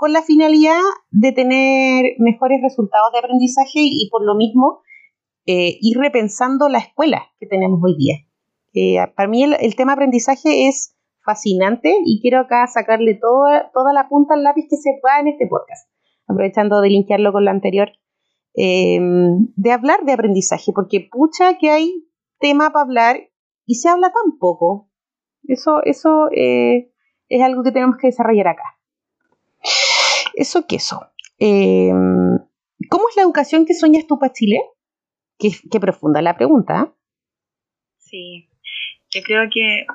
con 0.00 0.14
la 0.14 0.22
finalidad 0.22 0.80
de 1.10 1.32
tener 1.32 2.14
mejores 2.20 2.62
resultados 2.62 3.12
de 3.12 3.18
aprendizaje 3.18 3.80
y 3.82 4.08
por 4.10 4.24
lo 4.24 4.34
mismo 4.34 4.80
eh, 5.44 5.76
ir 5.78 5.98
repensando 5.98 6.70
la 6.70 6.78
escuela 6.78 7.26
que 7.38 7.46
tenemos 7.46 7.80
hoy 7.84 7.96
día. 7.98 8.14
Eh, 8.72 8.96
para 9.14 9.28
mí 9.28 9.42
el, 9.42 9.76
tema 9.76 9.92
aprendizaje 9.92 10.68
es 10.68 10.96
fascinante 11.22 11.94
y 12.02 12.22
quiero 12.22 12.40
acá 12.40 12.66
sacarle 12.66 13.18
toda, 13.20 13.70
toda 13.74 13.92
la 13.92 14.08
punta 14.08 14.32
al 14.32 14.42
lápiz 14.42 14.68
que 14.70 14.78
se 14.78 14.98
pueda 15.02 15.20
en 15.20 15.28
este 15.28 15.46
podcast, 15.46 15.86
aprovechando 16.26 16.80
de 16.80 16.88
linkearlo 16.88 17.30
con 17.30 17.44
lo 17.44 17.50
anterior, 17.50 17.90
em, 18.54 19.48
de 19.54 19.70
hablar 19.70 20.06
de 20.06 20.12
aprendizaje, 20.12 20.72
porque 20.74 21.10
pucha 21.12 21.58
que 21.58 21.68
hay 21.68 22.08
tema 22.38 22.70
para 22.70 22.84
hablar 22.84 23.16
y 23.66 23.74
se 23.74 23.90
habla 23.90 24.10
tan 24.10 24.38
poco. 24.38 24.88
Eso, 25.46 25.82
eso 25.84 26.30
eh, 26.34 26.90
es 27.28 27.42
algo 27.42 27.62
que 27.62 27.72
tenemos 27.72 27.98
que 28.00 28.06
desarrollar 28.06 28.48
acá. 28.48 28.79
Eso 30.34 30.66
que 30.66 30.76
eso. 30.76 31.06
Eh, 31.38 31.90
¿Cómo 32.88 33.08
es 33.08 33.16
la 33.16 33.22
educación 33.22 33.66
que 33.66 33.74
sueñas 33.74 34.06
tú 34.06 34.18
para 34.18 34.32
Chile? 34.32 34.58
Qué, 35.38 35.80
profunda 35.80 36.20
la 36.20 36.36
pregunta. 36.36 36.92
Sí, 37.98 38.48
yo 39.10 39.22
creo 39.22 39.48
que, 39.52 39.86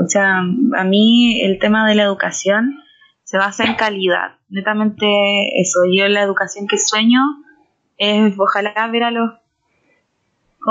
o 0.00 0.06
sea, 0.06 0.38
a 0.38 0.84
mí 0.84 1.40
el 1.42 1.58
tema 1.58 1.88
de 1.88 1.94
la 1.94 2.04
educación 2.04 2.78
se 3.24 3.38
basa 3.38 3.64
en 3.64 3.74
calidad. 3.74 4.38
Netamente 4.48 5.60
eso, 5.60 5.80
yo 5.92 6.08
la 6.08 6.22
educación 6.22 6.66
que 6.66 6.78
sueño 6.78 7.20
es 7.96 8.34
ojalá 8.38 8.86
ver 8.92 9.02
a 9.02 9.10
los 9.10 9.30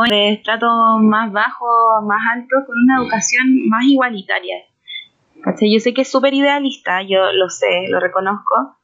de 0.10 0.33
estrato 0.33 0.67
más 0.99 1.31
bajo, 1.31 2.01
más 2.03 2.21
alto, 2.33 2.55
con 2.65 2.75
una 2.83 3.01
educación 3.01 3.67
más 3.67 3.83
igualitaria. 3.86 4.57
Yo 5.62 5.79
sé 5.79 5.93
que 5.93 6.01
es 6.01 6.12
súper 6.12 6.33
idealista, 6.33 7.01
yo 7.01 7.31
lo 7.31 7.49
sé, 7.49 7.88
lo 7.89 7.99
reconozco, 7.99 8.76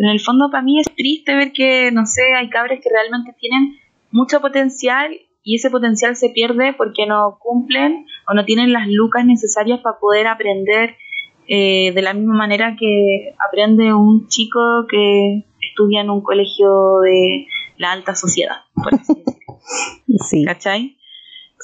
pero 0.00 0.12
en 0.12 0.14
el 0.14 0.20
fondo 0.20 0.50
para 0.50 0.62
mí 0.62 0.80
es 0.80 0.86
triste 0.96 1.36
ver 1.36 1.52
que, 1.52 1.90
no 1.92 2.06
sé, 2.06 2.32
hay 2.32 2.48
cabres 2.48 2.80
que 2.82 2.88
realmente 2.88 3.34
tienen 3.38 3.76
mucho 4.10 4.40
potencial 4.40 5.14
y 5.42 5.56
ese 5.56 5.68
potencial 5.68 6.16
se 6.16 6.30
pierde 6.30 6.72
porque 6.72 7.04
no 7.04 7.38
cumplen 7.38 8.06
o 8.26 8.32
no 8.32 8.46
tienen 8.46 8.72
las 8.72 8.88
lucas 8.88 9.26
necesarias 9.26 9.80
para 9.80 9.98
poder 9.98 10.26
aprender 10.26 10.96
eh, 11.48 11.92
de 11.94 12.00
la 12.00 12.14
misma 12.14 12.32
manera 12.32 12.76
que 12.80 13.34
aprende 13.46 13.92
un 13.92 14.26
chico 14.28 14.86
que 14.88 15.44
estudia 15.60 16.00
en 16.00 16.08
un 16.08 16.22
colegio 16.22 17.00
de 17.00 17.46
la 17.76 17.92
alta 17.92 18.14
sociedad, 18.14 18.62
por 18.74 18.94
así 18.94 19.12
decirlo. 19.12 19.34
Sí. 20.30 20.44
¿Cachai? 20.44 20.96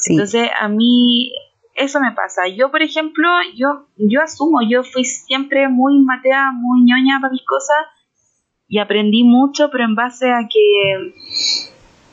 Entonces, 0.09 0.51
a 0.61 0.69
mí 0.69 1.33
eso 1.75 2.01
me 2.01 2.13
pasa. 2.13 2.47
Yo, 2.49 2.71
por 2.71 2.83
ejemplo, 2.83 3.27
yo, 3.57 3.87
yo 3.97 4.21
asumo, 4.23 4.61
yo 4.69 4.85
fui 4.85 5.05
siempre 5.05 5.69
muy 5.69 5.99
matea, 6.01 6.53
muy 6.53 6.83
ñoña 6.83 7.19
para 7.21 7.33
mis 7.33 7.45
cosas 7.45 7.96
y 8.69 8.79
aprendí 8.79 9.25
mucho, 9.25 9.71
pero 9.71 9.85
en 9.85 9.95
base 9.95 10.31
a 10.31 10.49
que 10.49 11.13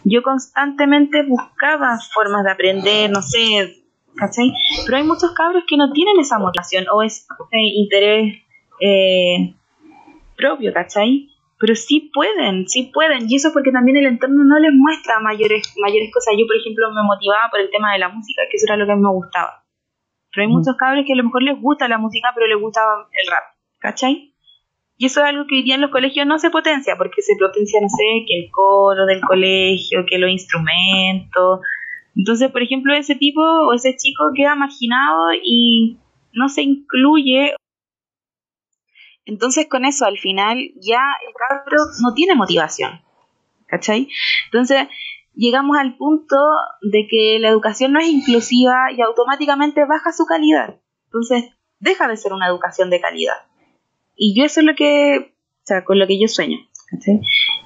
yo 0.04 0.22
constantemente 0.22 1.24
buscaba 1.24 1.98
formas 2.14 2.44
de 2.44 2.52
aprender, 2.52 3.10
no 3.10 3.22
sé, 3.22 3.84
¿cachai? 4.16 4.54
Pero 4.86 4.98
hay 4.98 5.04
muchos 5.04 5.32
cabros 5.34 5.64
que 5.68 5.78
no 5.78 5.92
tienen 5.92 6.20
esa 6.20 6.40
motivación 6.40 6.86
o 6.92 7.02
ese 7.02 7.26
interés 7.54 8.44
eh, 8.80 9.56
propio, 10.36 10.74
¿cachai? 10.74 11.30
Pero 11.58 11.76
sí 11.76 12.12
pueden, 12.14 12.68
sí 12.68 12.92
pueden, 12.94 13.30
y 13.30 13.36
eso 13.38 13.52
porque 13.54 13.72
también 13.72 13.98
el 13.98 14.06
entorno 14.06 14.44
no 14.44 14.60
les 14.60 14.74
muestra 14.74 15.20
mayores, 15.22 15.74
mayores 15.80 16.12
cosas. 16.14 16.34
Yo, 16.38 16.46
por 16.46 16.58
ejemplo, 16.58 16.92
me 16.92 17.04
motivaba 17.04 17.50
por 17.50 17.62
el 17.62 17.70
tema 17.70 17.94
de 17.94 18.00
la 18.00 18.10
música, 18.10 18.42
que 18.52 18.58
eso 18.58 18.66
era 18.68 18.76
lo 18.76 18.86
que 18.86 18.92
a 18.92 18.96
mí 18.96 19.02
me 19.02 19.12
gustaba. 19.12 19.64
Pero 20.34 20.46
hay 20.46 20.52
muchos 20.52 20.76
cabros 20.76 21.06
que 21.08 21.14
a 21.14 21.16
lo 21.16 21.24
mejor 21.24 21.44
les 21.44 21.60
gusta 21.62 21.88
la 21.88 21.98
música, 21.98 22.32
pero 22.36 22.48
les 22.48 22.60
gustaba 22.60 23.08
el 23.12 23.32
rap, 23.32 23.44
¿cachai? 23.80 24.33
Y 24.98 25.08
eso 25.08 25.22
es 25.22 25.28
algo 25.28 25.46
que 25.48 25.56
hoy 25.56 25.64
día 25.64 25.76
en 25.76 25.82
los 25.82 25.92
colegios 25.92 26.28
no 26.28 26.38
se 26.40 26.50
potencia, 26.50 26.96
porque 26.98 27.22
se 27.22 27.34
potencia, 27.40 27.82
no 27.82 27.90
sé, 27.90 28.26
que 28.28 28.40
el 28.46 28.52
coro 28.52 29.06
del 29.06 29.22
colegio, 29.22 30.06
que 30.08 30.20
los 30.20 30.30
instrumentos. 30.30 31.62
Entonces, 32.16 32.52
por 32.52 32.62
ejemplo, 32.62 32.94
ese 32.94 33.16
tipo 33.16 33.42
o 33.42 33.74
ese 33.74 33.96
chico 33.96 34.32
queda 34.36 34.56
marginado 34.56 35.34
y, 35.44 35.98
no 36.34 36.50
se 36.50 36.64
incluye. 36.64 37.56
Entonces 39.26 39.68
con 39.70 39.86
eso 39.86 40.06
al 40.06 40.18
final 40.18 40.58
ya 40.82 41.02
el 41.26 41.34
cabro 41.34 41.78
no 42.02 42.14
tiene 42.14 42.36
motivación. 42.36 43.02
¿Cachai? 43.68 44.10
Entonces 44.46 44.88
llegamos 45.34 45.78
al 45.78 45.96
punto 45.96 46.36
de 46.82 47.08
que 47.10 47.40
la 47.40 47.50
educación 47.50 47.94
no 47.94 48.00
es 48.00 48.08
inclusiva 48.08 48.92
y 48.96 49.02
automáticamente 49.02 49.86
baja 49.86 50.12
su 50.12 50.26
calidad. 50.26 50.80
Entonces 51.06 51.46
deja 51.80 52.08
de 52.08 52.18
ser 52.18 52.34
una 52.34 52.48
educación 52.48 52.90
de 52.90 53.02
calidad. 53.02 53.38
Y 54.16 54.38
yo 54.38 54.46
eso 54.46 54.60
es 54.60 54.66
lo 54.66 54.76
que, 54.76 55.18
o 55.18 55.66
sea, 55.66 55.84
con 55.84 56.00
lo 56.00 56.08
que 56.08 56.20
yo 56.20 56.28
sueño. 56.28 56.58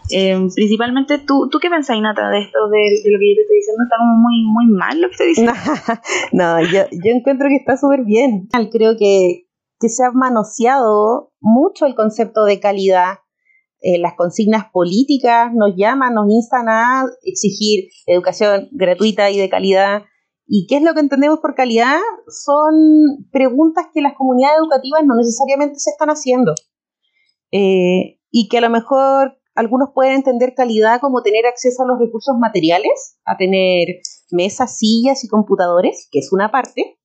Eh, 0.09 0.47
principalmente, 0.55 1.17
¿tú, 1.17 1.49
¿tú 1.51 1.59
qué 1.59 1.69
pensás, 1.69 1.99
Nata, 1.99 2.29
de 2.29 2.39
esto, 2.39 2.69
de, 2.69 3.11
lo 3.11 3.19
que 3.19 3.29
yo 3.29 3.35
te 3.35 3.41
estoy 3.41 3.57
diciendo? 3.57 3.83
¿Está 3.83 3.97
como 3.97 4.17
muy, 4.17 4.43
muy 4.43 4.67
mal 4.67 5.01
lo 5.01 5.07
que 5.07 5.11
estoy 5.11 5.27
diciendo? 5.27 5.53
no, 6.31 6.61
yo, 6.61 6.85
yo 6.91 7.11
encuentro 7.11 7.49
que 7.49 7.57
está 7.57 7.77
súper 7.77 8.05
bien. 8.05 8.47
Creo 8.71 8.95
que, 8.97 9.47
que 9.79 9.89
se 9.89 10.05
ha 10.05 10.11
manoseado 10.11 11.33
mucho 11.39 11.85
el 11.85 11.95
concepto 11.95 12.45
de 12.45 12.59
calidad. 12.59 13.19
Eh, 13.81 13.99
las 13.99 14.13
consignas 14.15 14.65
políticas 14.71 15.51
nos 15.53 15.75
llaman, 15.75 16.15
nos 16.15 16.27
instan 16.29 16.67
a 16.69 17.03
exigir 17.23 17.89
educación 18.07 18.69
gratuita 18.71 19.29
y 19.29 19.37
de 19.37 19.49
calidad. 19.49 20.03
¿Y 20.47 20.65
qué 20.67 20.77
es 20.77 20.81
lo 20.81 20.93
que 20.93 21.01
entendemos 21.01 21.39
por 21.39 21.55
calidad? 21.55 21.99
Son 22.29 23.27
preguntas 23.31 23.87
que 23.93 24.01
las 24.01 24.13
comunidades 24.15 24.57
educativas 24.59 25.03
no 25.05 25.15
necesariamente 25.15 25.79
se 25.79 25.91
están 25.91 26.09
haciendo. 26.09 26.53
Eh, 27.51 28.19
y 28.31 28.47
que 28.49 28.57
a 28.57 28.61
lo 28.61 28.69
mejor 28.69 29.37
algunos 29.55 29.89
pueden 29.93 30.13
entender 30.13 30.53
calidad 30.55 31.01
como 31.01 31.21
tener 31.21 31.45
acceso 31.45 31.83
a 31.83 31.87
los 31.87 31.99
recursos 31.99 32.35
materiales, 32.39 33.17
a 33.25 33.35
tener 33.37 33.87
mesas, 34.31 34.77
sillas 34.77 35.23
y 35.23 35.27
computadores, 35.27 36.07
que 36.11 36.19
es 36.19 36.31
una 36.31 36.51
parte, 36.51 36.97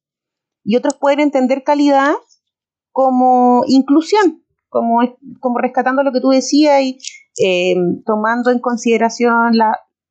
y 0.64 0.76
otros 0.76 0.94
pueden 0.94 1.20
entender 1.20 1.64
calidad 1.64 2.12
como 2.92 3.64
inclusión, 3.66 4.44
como, 4.68 5.00
como 5.40 5.58
rescatando 5.58 6.02
lo 6.02 6.12
que 6.12 6.20
tú 6.20 6.28
decías 6.28 6.82
y 6.82 6.98
eh, 7.42 7.74
tomando 8.04 8.50
en 8.50 8.60
consideración 8.60 9.52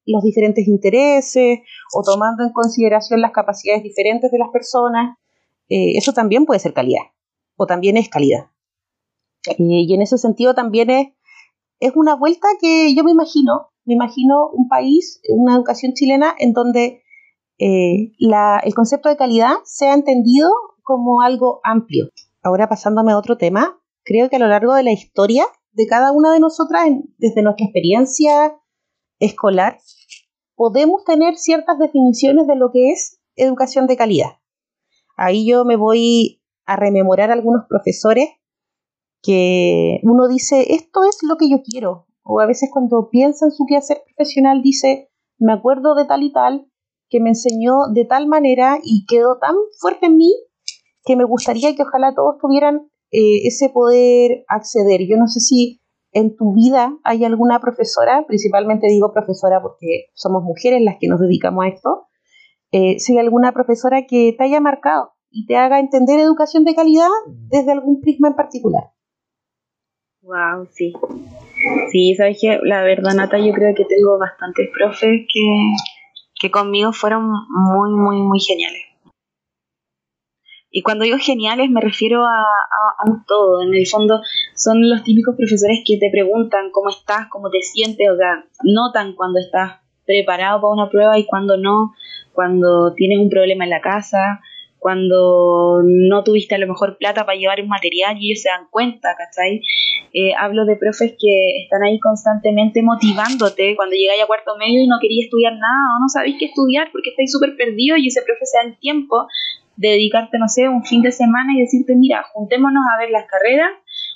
los 0.05 0.23
diferentes 0.23 0.67
intereses 0.67 1.59
o 1.93 2.03
tomando 2.03 2.43
en 2.43 2.51
consideración 2.51 3.21
las 3.21 3.31
capacidades 3.31 3.83
diferentes 3.83 4.31
de 4.31 4.37
las 4.37 4.49
personas. 4.49 5.17
Eh, 5.69 5.97
eso 5.97 6.13
también 6.13 6.45
puede 6.45 6.59
ser 6.59 6.73
calidad, 6.73 7.03
o 7.55 7.65
también 7.65 7.97
es 7.97 8.09
calidad. 8.09 8.47
Eh, 9.47 9.55
y 9.57 9.93
en 9.93 10.01
ese 10.01 10.17
sentido 10.17 10.53
también 10.53 10.89
es, 10.89 11.07
es 11.79 11.93
una 11.95 12.15
vuelta 12.15 12.47
que 12.59 12.93
yo 12.93 13.03
me 13.03 13.11
imagino, 13.11 13.69
me 13.85 13.93
imagino 13.93 14.49
un 14.53 14.67
país, 14.67 15.21
una 15.29 15.55
educación 15.55 15.93
chilena 15.93 16.35
en 16.37 16.53
donde 16.53 17.01
eh, 17.57 18.11
el 18.17 18.73
concepto 18.73 19.09
de 19.09 19.17
calidad 19.17 19.53
sea 19.65 19.93
entendido 19.93 20.49
como 20.83 21.21
algo 21.21 21.59
amplio. 21.63 22.09
Ahora 22.41 22.67
pasándome 22.67 23.11
a 23.11 23.17
otro 23.17 23.37
tema, 23.37 23.79
creo 24.03 24.29
que 24.29 24.37
a 24.37 24.39
lo 24.39 24.47
largo 24.47 24.73
de 24.73 24.83
la 24.83 24.91
historia 24.91 25.45
de 25.73 25.85
cada 25.87 26.11
una 26.11 26.33
de 26.33 26.39
nosotras, 26.39 26.89
desde 27.17 27.43
nuestra 27.43 27.65
experiencia 27.65 28.55
escolar, 29.21 29.77
podemos 30.55 31.03
tener 31.05 31.37
ciertas 31.37 31.79
definiciones 31.79 32.47
de 32.47 32.55
lo 32.55 32.71
que 32.71 32.91
es 32.91 33.19
educación 33.35 33.87
de 33.87 33.97
calidad. 33.97 34.39
Ahí 35.15 35.47
yo 35.47 35.65
me 35.65 35.75
voy 35.75 36.41
a 36.65 36.75
rememorar 36.75 37.31
algunos 37.31 37.63
profesores 37.69 38.29
que 39.21 39.99
uno 40.03 40.27
dice, 40.27 40.73
esto 40.73 41.03
es 41.03 41.17
lo 41.21 41.37
que 41.37 41.49
yo 41.49 41.61
quiero. 41.63 42.07
O 42.23 42.39
a 42.39 42.45
veces 42.45 42.69
cuando 42.71 43.09
piensa 43.09 43.45
en 43.45 43.51
su 43.51 43.65
quehacer 43.65 44.01
profesional 44.05 44.61
dice, 44.61 45.09
me 45.37 45.53
acuerdo 45.53 45.95
de 45.95 46.05
tal 46.05 46.23
y 46.23 46.31
tal, 46.31 46.67
que 47.09 47.19
me 47.19 47.29
enseñó 47.29 47.87
de 47.93 48.05
tal 48.05 48.27
manera 48.27 48.79
y 48.83 49.05
quedó 49.05 49.37
tan 49.39 49.55
fuerte 49.79 50.07
en 50.07 50.17
mí 50.17 50.31
que 51.03 51.15
me 51.15 51.25
gustaría 51.25 51.75
que 51.75 51.83
ojalá 51.83 52.13
todos 52.15 52.37
tuvieran 52.39 52.89
eh, 53.11 53.47
ese 53.47 53.69
poder 53.69 54.45
acceder. 54.47 55.01
Yo 55.07 55.17
no 55.17 55.27
sé 55.27 55.39
si 55.39 55.80
en 56.13 56.35
tu 56.35 56.53
vida 56.53 56.97
hay 57.03 57.23
alguna 57.25 57.59
profesora, 57.59 58.25
principalmente 58.27 58.87
digo 58.87 59.13
profesora 59.13 59.61
porque 59.61 60.09
somos 60.13 60.43
mujeres 60.43 60.81
las 60.81 60.97
que 60.99 61.07
nos 61.07 61.19
dedicamos 61.19 61.65
a 61.65 61.67
esto, 61.69 62.07
eh, 62.71 62.99
si 62.99 63.13
hay 63.13 63.19
alguna 63.19 63.51
profesora 63.51 64.05
que 64.07 64.33
te 64.37 64.43
haya 64.43 64.59
marcado 64.59 65.13
y 65.29 65.45
te 65.45 65.57
haga 65.57 65.79
entender 65.79 66.19
educación 66.19 66.63
de 66.65 66.75
calidad 66.75 67.09
desde 67.49 67.71
algún 67.71 68.01
prisma 68.01 68.29
en 68.29 68.35
particular. 68.35 68.83
Wow, 70.21 70.67
sí. 70.71 70.93
Sí, 71.91 72.15
sabes 72.15 72.37
que 72.39 72.59
la 72.63 72.83
verdad, 72.83 73.13
Nata, 73.15 73.37
yo 73.39 73.53
creo 73.53 73.73
que 73.75 73.85
tengo 73.85 74.19
bastantes 74.19 74.69
profes 74.73 75.25
que, 75.33 75.73
que 76.39 76.51
conmigo 76.51 76.91
fueron 76.93 77.29
muy, 77.49 77.91
muy, 77.91 78.21
muy 78.21 78.39
geniales. 78.39 78.81
Y 80.71 80.83
cuando 80.83 81.03
digo 81.03 81.17
geniales 81.19 81.69
me 81.69 81.81
refiero 81.81 82.23
a, 82.23 82.41
a, 82.41 83.25
todo. 83.27 83.61
En 83.61 83.73
el 83.73 83.85
fondo 83.85 84.21
son 84.55 84.89
los 84.89 85.03
típicos 85.03 85.35
profesores 85.35 85.81
que 85.85 85.97
te 85.97 86.09
preguntan 86.11 86.71
cómo 86.71 86.89
estás, 86.89 87.27
cómo 87.29 87.49
te 87.49 87.61
sientes, 87.61 88.07
o 88.09 88.17
sea, 88.17 88.45
notan 88.63 89.13
cuando 89.15 89.39
estás 89.39 89.79
preparado 90.05 90.61
para 90.61 90.73
una 90.73 90.89
prueba 90.89 91.17
y 91.17 91.25
cuando 91.25 91.57
no, 91.57 91.93
cuando 92.33 92.93
tienes 92.93 93.19
un 93.19 93.29
problema 93.29 93.63
en 93.63 93.69
la 93.69 93.81
casa, 93.81 94.41
cuando 94.81 95.81
no 95.85 96.23
tuviste 96.23 96.55
a 96.55 96.57
lo 96.57 96.65
mejor 96.65 96.97
plata 96.97 97.23
para 97.23 97.37
llevar 97.37 97.61
un 97.61 97.67
material 97.67 98.17
y 98.17 98.31
ellos 98.31 98.41
se 98.41 98.49
dan 98.49 98.67
cuenta, 98.71 99.15
¿cachai? 99.15 99.61
Eh, 100.11 100.33
hablo 100.33 100.65
de 100.65 100.75
profes 100.75 101.13
que 101.19 101.63
están 101.63 101.83
ahí 101.83 101.99
constantemente 101.99 102.81
motivándote 102.81 103.75
cuando 103.75 103.95
llegáis 103.95 104.23
a 104.23 104.25
cuarto 104.25 104.57
medio 104.57 104.81
y 104.81 104.87
no 104.87 104.97
quería 104.99 105.23
estudiar 105.23 105.53
nada 105.53 105.95
o 105.95 105.99
no 106.01 106.09
sabéis 106.09 106.37
qué 106.39 106.45
estudiar 106.45 106.89
porque 106.91 107.11
estáis 107.11 107.31
súper 107.31 107.55
perdidos 107.55 107.99
y 107.99 108.07
ese 108.07 108.23
profe 108.23 108.43
se 108.43 108.57
da 108.57 108.63
el 108.63 108.79
tiempo 108.79 109.27
de 109.75 109.89
dedicarte, 109.89 110.39
no 110.39 110.47
sé, 110.47 110.67
un 110.67 110.83
fin 110.83 111.03
de 111.03 111.11
semana 111.11 111.53
y 111.55 111.61
decirte, 111.61 111.95
mira, 111.95 112.23
juntémonos 112.33 112.83
a 112.91 112.99
ver 112.99 113.11
las 113.11 113.27
carreras 113.27 113.69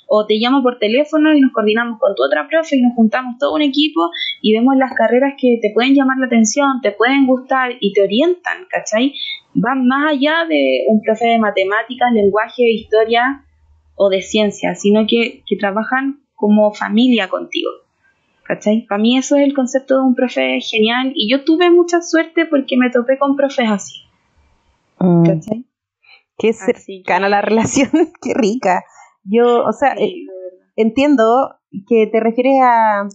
o 0.06 0.26
te 0.26 0.34
llamo 0.34 0.62
por 0.62 0.78
teléfono 0.78 1.34
y 1.34 1.40
nos 1.40 1.52
coordinamos 1.52 1.98
con 1.98 2.14
tu 2.14 2.24
otra 2.24 2.48
profe 2.48 2.76
y 2.76 2.82
nos 2.82 2.94
juntamos 2.94 3.38
todo 3.38 3.54
un 3.54 3.62
equipo 3.62 4.10
y 4.40 4.54
vemos 4.54 4.76
las 4.76 4.92
carreras 4.94 5.34
que 5.38 5.58
te 5.60 5.72
pueden 5.74 5.94
llamar 5.94 6.18
la 6.18 6.26
atención, 6.26 6.80
te 6.82 6.92
pueden 6.92 7.26
gustar 7.26 7.72
y 7.80 7.92
te 7.92 8.02
orientan, 8.02 8.66
¿cachai? 8.70 9.14
van 9.56 9.86
más 9.86 10.12
allá 10.12 10.44
de 10.48 10.84
un 10.88 11.00
profe 11.00 11.26
de 11.26 11.38
matemáticas, 11.38 12.12
lenguaje, 12.12 12.70
historia 12.70 13.44
o 13.94 14.10
de 14.10 14.22
ciencia, 14.22 14.74
sino 14.74 15.06
que, 15.06 15.42
trabajan 15.58 16.20
como 16.34 16.72
familia 16.72 17.28
contigo. 17.28 17.70
¿Cachai? 18.44 18.86
Para 18.86 19.00
mí 19.00 19.16
eso 19.16 19.36
es 19.36 19.44
el 19.44 19.54
concepto 19.54 19.96
de 19.96 20.02
un 20.02 20.14
profe 20.14 20.60
genial 20.60 21.12
y 21.14 21.28
yo 21.30 21.44
tuve 21.44 21.70
mucha 21.70 22.00
suerte 22.00 22.46
porque 22.46 22.76
me 22.76 22.90
topé 22.90 23.18
con 23.18 23.34
profes 23.34 23.68
así. 23.68 24.02
Mm. 25.00 25.24
¿Cachai? 25.24 25.64
Qué 26.38 26.52
cercana 26.52 27.28
la 27.28 27.40
relación, 27.42 27.90
qué 28.22 28.34
rica. 28.34 28.84
Yo, 29.28 29.64
o 29.64 29.72
sea, 29.72 29.94
eh, 29.94 30.26
entiendo 30.76 31.56
que 31.88 32.06
te 32.06 32.20
refieres 32.20 32.60
a, 32.62 33.08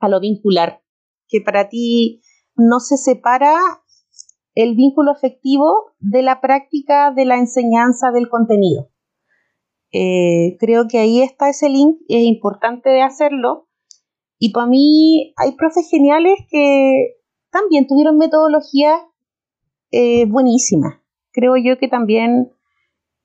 a 0.00 0.08
lo 0.08 0.20
vincular, 0.20 0.82
que 1.28 1.40
para 1.40 1.68
ti 1.68 2.22
no 2.56 2.80
se 2.80 2.96
separa 2.96 3.54
el 4.54 4.74
vínculo 4.74 5.10
afectivo 5.12 5.92
de 5.98 6.22
la 6.22 6.40
práctica 6.40 7.10
de 7.10 7.24
la 7.24 7.38
enseñanza 7.38 8.10
del 8.10 8.28
contenido. 8.28 8.90
Eh, 9.92 10.56
creo 10.58 10.86
que 10.88 10.98
ahí 10.98 11.20
está 11.20 11.50
ese 11.50 11.68
link, 11.68 11.98
es 12.08 12.22
importante 12.24 12.90
de 12.90 13.02
hacerlo. 13.02 13.68
Y 14.38 14.52
para 14.52 14.66
mí 14.66 15.34
hay 15.36 15.52
profes 15.52 15.88
geniales 15.90 16.34
que 16.50 17.18
también 17.50 17.86
tuvieron 17.86 18.16
metodología 18.16 19.06
eh, 19.90 20.24
buenísima. 20.26 21.02
Creo 21.30 21.56
yo 21.56 21.78
que 21.78 21.88
también, 21.88 22.50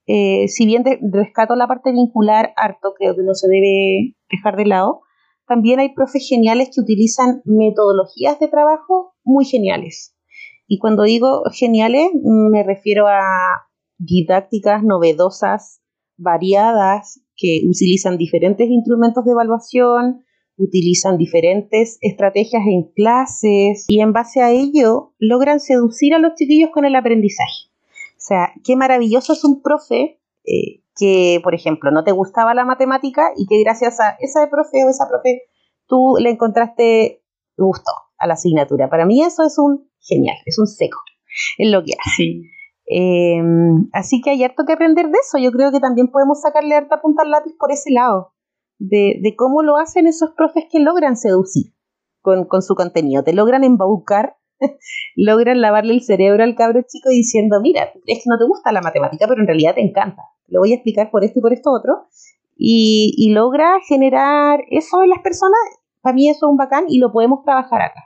eh, 0.08 0.48
si 0.48 0.66
bien 0.66 0.84
rescato 1.12 1.56
la 1.56 1.68
parte 1.68 1.92
vincular 1.92 2.54
harto, 2.56 2.94
creo 2.98 3.16
que 3.16 3.24
no 3.24 3.34
se 3.34 3.48
debe 3.48 4.16
dejar 4.32 4.56
de 4.56 4.66
lado, 4.66 5.02
también 5.48 5.80
hay 5.80 5.94
profes 5.94 6.28
geniales 6.28 6.70
que 6.74 6.82
utilizan 6.82 7.42
metodologías 7.46 8.40
de 8.40 8.48
trabajo 8.48 9.14
muy 9.24 9.46
geniales. 9.46 10.16
Y 10.68 10.80
cuando 10.80 11.04
digo 11.04 11.44
geniales, 11.54 12.10
me 12.24 12.64
refiero 12.64 13.08
a 13.08 13.68
didácticas 13.98 14.84
novedosas, 14.84 15.82
variadas, 16.18 17.22
que 17.36 17.62
utilizan 17.70 18.18
diferentes 18.18 18.68
instrumentos 18.70 19.24
de 19.24 19.32
evaluación, 19.32 20.26
utilizan 20.58 21.18
diferentes 21.18 21.98
estrategias 22.02 22.64
en 22.66 22.92
clases 22.94 23.86
y 23.88 24.02
en 24.02 24.12
base 24.12 24.42
a 24.42 24.52
ello 24.52 25.14
logran 25.20 25.60
seducir 25.60 26.14
a 26.14 26.20
los 26.20 26.34
chiquillos 26.36 26.72
con 26.74 26.84
el 26.86 26.96
aprendizaje. 26.96 27.67
O 28.18 28.20
sea, 28.20 28.52
qué 28.64 28.76
maravilloso 28.76 29.34
es 29.34 29.44
un 29.44 29.62
profe 29.62 30.20
eh, 30.44 30.84
que, 30.96 31.40
por 31.44 31.54
ejemplo, 31.54 31.92
no 31.92 32.04
te 32.04 32.12
gustaba 32.12 32.54
la 32.54 32.66
matemática 32.66 33.30
y 33.36 33.46
que 33.48 33.62
gracias 33.62 34.00
a 34.00 34.18
esa 34.20 34.50
profe 34.50 34.84
o 34.84 34.90
esa 34.90 35.08
profe 35.08 35.44
tú 35.86 36.16
le 36.20 36.32
encontraste 36.32 37.24
gusto 37.56 37.92
a 38.18 38.28
la 38.28 38.34
asignatura. 38.34 38.90
Para 38.90 39.06
mí 39.06 39.24
eso 39.24 39.44
es 39.44 39.58
un 39.60 39.90
genial, 40.00 40.38
es 40.46 40.58
un 40.58 40.68
seco, 40.68 41.00
es 41.58 41.72
lo 41.72 41.84
que 41.84 41.94
hace. 41.94 42.42
Eh, 42.90 43.42
así 43.94 44.22
que 44.22 44.32
hay 44.32 44.44
harto 44.44 44.64
que 44.66 44.74
aprender 44.74 45.08
de 45.08 45.18
eso. 45.20 45.38
Yo 45.38 45.52
creo 45.52 45.72
que 45.72 45.80
también 45.80 46.08
podemos 46.08 46.42
sacarle 46.42 46.76
harta 46.76 47.02
punta 47.02 47.24
al 47.24 47.32
lápiz 47.32 47.54
por 47.60 47.72
ese 47.72 47.92
lado, 47.92 48.34
de, 48.80 49.34
cómo 49.38 49.64
lo 49.64 49.78
hacen 49.78 50.08
esos 50.08 50.32
profes 50.32 50.66
que 50.72 50.80
logran 50.80 51.18
seducir 51.18 51.74
con, 52.22 52.62
su 52.62 52.76
contenido, 52.76 53.24
te 53.24 53.34
logran 53.34 53.64
embaucar 53.64 54.38
logran 55.16 55.62
lavarle 55.62 55.94
el 55.94 56.02
cerebro 56.02 56.44
al 56.44 56.56
cabro 56.56 56.82
chico 56.88 57.10
diciendo, 57.10 57.60
mira, 57.62 57.92
es 58.06 58.24
que 58.24 58.30
no 58.30 58.38
te 58.38 58.46
gusta 58.46 58.72
la 58.72 58.82
matemática, 58.82 59.28
pero 59.28 59.42
en 59.42 59.48
realidad 59.48 59.76
te 59.76 59.82
encanta. 59.82 60.24
Lo 60.48 60.60
voy 60.60 60.72
a 60.72 60.76
explicar 60.76 61.12
por 61.12 61.24
esto 61.24 61.40
y 61.40 61.42
por 61.42 61.54
esto 61.54 61.72
otro. 61.72 62.08
Y, 62.58 63.32
logra 63.34 63.78
generar 63.88 64.62
eso 64.72 65.04
en 65.04 65.10
las 65.10 65.20
personas. 65.20 65.60
Para 66.02 66.16
mí 66.16 66.30
eso 66.30 66.48
es 66.48 66.52
un 66.52 66.58
bacán 66.58 66.86
y 66.88 67.00
lo 67.00 67.12
podemos 67.12 67.44
trabajar 67.44 67.82
acá. 67.82 68.04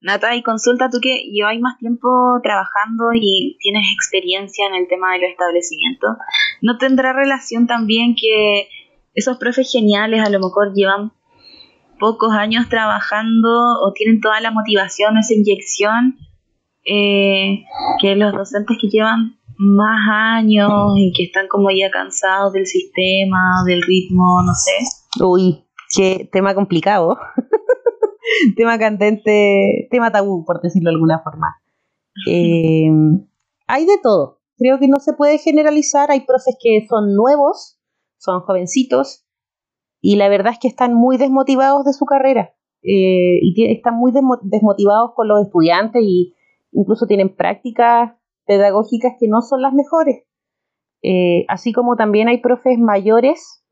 Nata, 0.00 0.34
y 0.36 0.42
consulta 0.42 0.90
tú 0.90 0.98
que 1.00 1.30
lleváis 1.32 1.60
más 1.60 1.78
tiempo 1.78 2.08
trabajando 2.42 3.10
y 3.14 3.56
tienes 3.58 3.84
experiencia 3.94 4.66
en 4.66 4.74
el 4.74 4.88
tema 4.88 5.12
de 5.12 5.20
los 5.20 5.30
establecimientos. 5.30 6.10
¿No 6.60 6.78
tendrá 6.78 7.12
relación 7.12 7.66
también 7.66 8.14
que 8.14 8.68
esos 9.14 9.38
profes 9.38 9.70
geniales 9.72 10.20
a 10.20 10.30
lo 10.30 10.40
mejor 10.40 10.74
llevan 10.74 11.12
pocos 12.04 12.34
años 12.34 12.68
trabajando 12.68 13.48
o 13.82 13.94
tienen 13.94 14.20
toda 14.20 14.38
la 14.42 14.50
motivación, 14.50 15.16
esa 15.16 15.32
inyección, 15.32 16.18
eh, 16.84 17.64
que 17.98 18.14
los 18.14 18.34
docentes 18.34 18.76
que 18.78 18.88
llevan 18.88 19.38
más 19.56 20.06
años 20.12 20.70
y 20.98 21.14
que 21.16 21.24
están 21.24 21.48
como 21.48 21.70
ya 21.70 21.90
cansados 21.90 22.52
del 22.52 22.66
sistema, 22.66 23.64
del 23.64 23.80
ritmo, 23.80 24.42
no 24.44 24.52
sé? 24.52 24.72
Uy, 25.24 25.64
qué 25.96 26.28
tema 26.30 26.54
complicado. 26.54 27.16
tema 28.56 28.78
candente, 28.78 29.88
tema 29.90 30.12
tabú, 30.12 30.44
por 30.44 30.60
decirlo 30.60 30.90
de 30.90 30.94
alguna 30.96 31.20
forma. 31.20 31.56
Eh, 32.30 32.88
hay 33.66 33.86
de 33.86 33.98
todo. 34.00 34.40
Creo 34.56 34.78
que 34.78 34.86
no 34.86 35.00
se 35.00 35.14
puede 35.14 35.38
generalizar. 35.38 36.12
Hay 36.12 36.20
profes 36.20 36.56
que 36.62 36.86
son 36.88 37.12
nuevos, 37.16 37.80
son 38.18 38.40
jovencitos, 38.42 39.23
y 40.06 40.16
la 40.16 40.28
verdad 40.28 40.52
es 40.52 40.58
que 40.58 40.68
están 40.68 40.92
muy 40.92 41.16
desmotivados 41.16 41.86
de 41.86 41.94
su 41.94 42.04
carrera. 42.04 42.54
Eh, 42.82 43.38
y 43.40 43.72
están 43.72 43.94
muy 43.94 44.12
desmotivados 44.12 45.12
con 45.16 45.28
los 45.28 45.46
estudiantes 45.46 46.02
y 46.04 46.34
incluso 46.72 47.06
tienen 47.06 47.34
prácticas 47.34 48.12
pedagógicas 48.44 49.14
que 49.18 49.28
no 49.28 49.40
son 49.40 49.62
las 49.62 49.72
mejores. 49.72 50.26
Eh, 51.02 51.46
así 51.48 51.72
como 51.72 51.96
también 51.96 52.28
hay 52.28 52.42
profes 52.42 52.78
mayores 52.78 53.64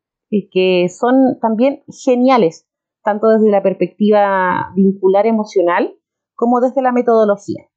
que 0.50 0.88
son 0.88 1.38
también 1.42 1.82
geniales, 2.02 2.66
tanto 3.04 3.28
desde 3.28 3.50
la 3.50 3.62
perspectiva 3.62 4.72
vincular 4.74 5.26
emocional 5.26 5.94
como 6.34 6.60
desde 6.60 6.80
la 6.80 6.92
metodología. 6.92 7.68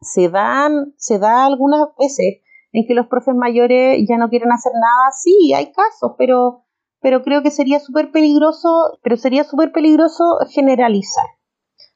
Se 0.00 0.30
dan, 0.30 0.94
se 0.96 1.18
da 1.18 1.44
algunas 1.44 1.88
veces 1.98 2.40
en 2.72 2.86
que 2.86 2.94
los 2.94 3.08
profes 3.08 3.34
mayores 3.34 4.02
ya 4.08 4.16
no 4.16 4.30
quieren 4.30 4.50
hacer 4.50 4.72
nada, 4.72 5.10
sí, 5.12 5.52
hay 5.54 5.72
casos, 5.72 6.12
pero, 6.16 6.65
pero 7.00 7.22
creo 7.22 7.42
que 7.42 7.50
sería 7.50 7.80
súper 7.80 8.10
peligroso, 8.10 8.98
pero 9.02 9.16
sería 9.16 9.44
súper 9.44 9.72
peligroso 9.72 10.38
generalizar. 10.50 11.24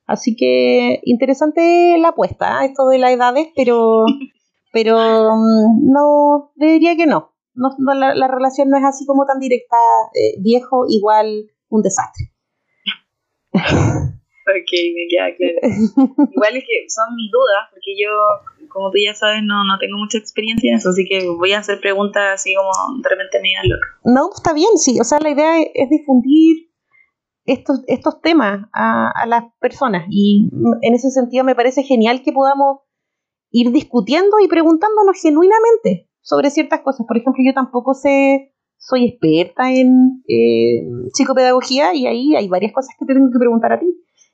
Así 0.06 0.34
que 0.36 1.00
interesante 1.04 1.96
la 1.98 2.08
apuesta, 2.08 2.64
¿eh? 2.64 2.66
esto 2.66 2.88
de 2.88 2.98
las 2.98 3.12
edades, 3.12 3.48
pero, 3.54 4.04
pero 4.72 4.96
mm, 4.96 5.92
no, 5.92 6.52
le 6.56 6.72
diría 6.72 6.96
que 6.96 7.06
no. 7.06 7.32
no, 7.54 7.94
la, 7.94 8.28
relación 8.28 8.68
no 8.70 8.78
es 8.78 8.84
así 8.84 9.06
como 9.06 9.24
tan 9.26 9.38
directa, 9.38 9.76
eh, 10.14 10.40
viejo 10.40 10.84
igual 10.88 11.50
un 11.68 11.82
desastre. 11.82 12.32
ok, 14.50 14.72
me 14.94 15.04
queda 15.08 15.36
claro. 15.36 15.58
Igual 16.32 16.56
es 16.56 16.64
que 16.64 16.88
son 16.88 17.14
mis 17.16 17.30
dudas, 17.30 17.68
porque 17.70 17.92
yo, 17.96 18.10
como 18.68 18.90
tú 18.90 18.98
ya 19.04 19.14
sabes, 19.14 19.42
no, 19.42 19.64
no 19.64 19.78
tengo 19.78 19.98
mucha 19.98 20.18
experiencia 20.18 20.70
en 20.70 20.76
eso, 20.76 20.90
así 20.90 21.06
que 21.08 21.26
voy 21.28 21.52
a 21.52 21.58
hacer 21.58 21.80
preguntas 21.80 22.22
así 22.34 22.54
como 22.54 22.70
de 23.02 23.08
repente 23.08 23.40
me 23.40 23.50
loca. 23.68 23.86
No, 24.04 24.30
está 24.34 24.52
bien, 24.52 24.76
sí. 24.76 25.00
O 25.00 25.04
sea, 25.04 25.20
la 25.20 25.30
idea 25.30 25.60
es 25.60 25.88
difundir 25.88 26.70
estos, 27.44 27.82
estos 27.86 28.20
temas 28.20 28.66
a, 28.72 29.10
a 29.10 29.26
las 29.26 29.44
personas 29.60 30.06
y 30.10 30.48
en 30.82 30.94
ese 30.94 31.10
sentido 31.10 31.44
me 31.44 31.54
parece 31.54 31.82
genial 31.82 32.22
que 32.22 32.32
podamos 32.32 32.80
ir 33.50 33.72
discutiendo 33.72 34.38
y 34.38 34.48
preguntándonos 34.48 35.20
genuinamente 35.20 36.08
sobre 36.20 36.50
ciertas 36.50 36.80
cosas. 36.80 37.06
Por 37.06 37.16
ejemplo, 37.16 37.42
yo 37.44 37.54
tampoco 37.54 37.94
sé 37.94 38.54
soy 38.80 39.04
experta 39.04 39.70
en 39.70 40.22
eh, 40.26 40.88
psicopedagogía 41.12 41.94
y 41.94 42.06
ahí 42.06 42.34
hay 42.34 42.48
varias 42.48 42.72
cosas 42.72 42.94
que 42.98 43.04
te 43.04 43.12
tengo 43.12 43.30
que 43.30 43.38
preguntar 43.38 43.72
a 43.74 43.78
ti. 43.78 43.86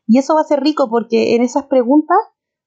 Y 0.06 0.18
eso 0.18 0.34
va 0.34 0.42
a 0.42 0.44
ser 0.44 0.60
rico 0.60 0.88
porque 0.88 1.34
en 1.34 1.42
esas 1.42 1.66
preguntas 1.66 2.16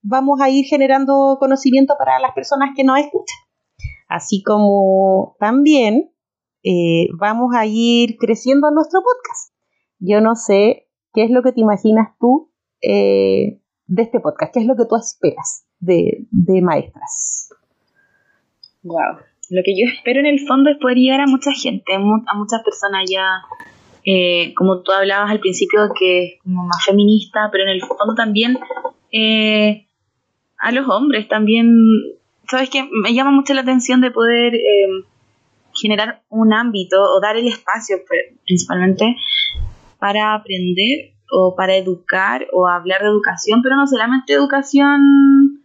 vamos 0.02 0.42
a 0.42 0.50
ir 0.50 0.66
generando 0.66 1.38
conocimiento 1.40 1.96
para 1.98 2.20
las 2.20 2.34
personas 2.34 2.72
que 2.76 2.84
nos 2.84 3.00
escuchan. 3.00 3.38
Así 4.08 4.44
como 4.44 5.36
también 5.40 6.12
eh, 6.64 7.08
vamos 7.18 7.56
a 7.56 7.66
ir 7.66 8.18
creciendo 8.18 8.68
en 8.70 8.76
nuestro 8.76 9.02
podcast. 9.02 9.54
Yo 10.00 10.22
no 10.22 10.36
sé 10.36 10.88
qué 11.14 11.24
es 11.24 11.32
lo 11.32 11.44
que 11.44 11.52
te 11.52 11.62
imaginas 11.62 12.16
tú 12.20 12.52
eh, 12.82 13.62
de 13.88 14.02
este 14.02 14.20
podcast, 14.20 14.54
qué 14.54 14.60
es 14.62 14.66
lo 14.66 14.76
que 14.76 14.86
tú 14.86 14.96
esperas 14.96 15.66
de, 15.80 16.28
de 16.32 16.62
maestras. 16.62 17.50
Wow 18.84 19.30
lo 19.50 19.62
que 19.66 19.74
yo 19.76 19.92
espero 19.92 20.20
en 20.20 20.28
el 20.28 20.40
fondo 20.48 20.70
es 20.70 20.78
poder 20.78 20.98
llegar 20.98 21.22
a 21.22 21.28
mucha 21.28 21.52
gente, 21.52 21.94
a 21.94 22.36
muchas 22.36 22.62
personas 22.64 23.10
ya, 23.10 23.42
eh, 24.06 24.54
como 24.56 24.82
tú 24.82 24.92
hablabas 24.92 25.32
al 25.32 25.40
principio, 25.40 25.90
que 25.98 26.24
es 26.24 26.42
como 26.42 26.64
más 26.64 26.84
feminista, 26.86 27.50
pero 27.52 27.64
en 27.66 27.70
el 27.70 27.82
fondo 27.82 28.16
también 28.16 28.58
eh, 29.12 29.88
a 30.58 30.72
los 30.72 30.88
hombres 30.88 31.28
también, 31.28 31.70
sabes 32.48 32.70
que 32.70 32.88
me 32.92 33.14
llama 33.14 33.32
mucho 33.32 33.54
la 33.54 33.62
atención 33.62 34.02
de 34.02 34.12
poder 34.12 34.56
eh, 34.56 35.06
generar 35.74 36.24
un 36.30 36.54
ámbito 36.54 37.02
o 37.02 37.20
dar 37.20 37.38
el 37.38 37.48
espacio 37.48 37.98
principalmente 38.46 39.16
para 40.00 40.34
aprender 40.34 41.14
o 41.32 41.56
para 41.56 41.76
educar 41.76 42.48
o 42.54 42.68
hablar 42.68 43.02
de 43.02 43.08
educación, 43.08 43.62
pero 43.62 43.76
no 43.76 43.86
solamente 43.86 44.34
educación 44.34 45.62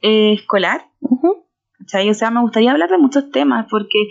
escolar, 0.00 0.86
o 1.94 2.14
sea, 2.14 2.30
me 2.30 2.40
gustaría 2.40 2.72
hablar 2.72 2.90
de 2.90 2.98
muchos 2.98 3.30
temas 3.30 3.66
porque 3.70 4.08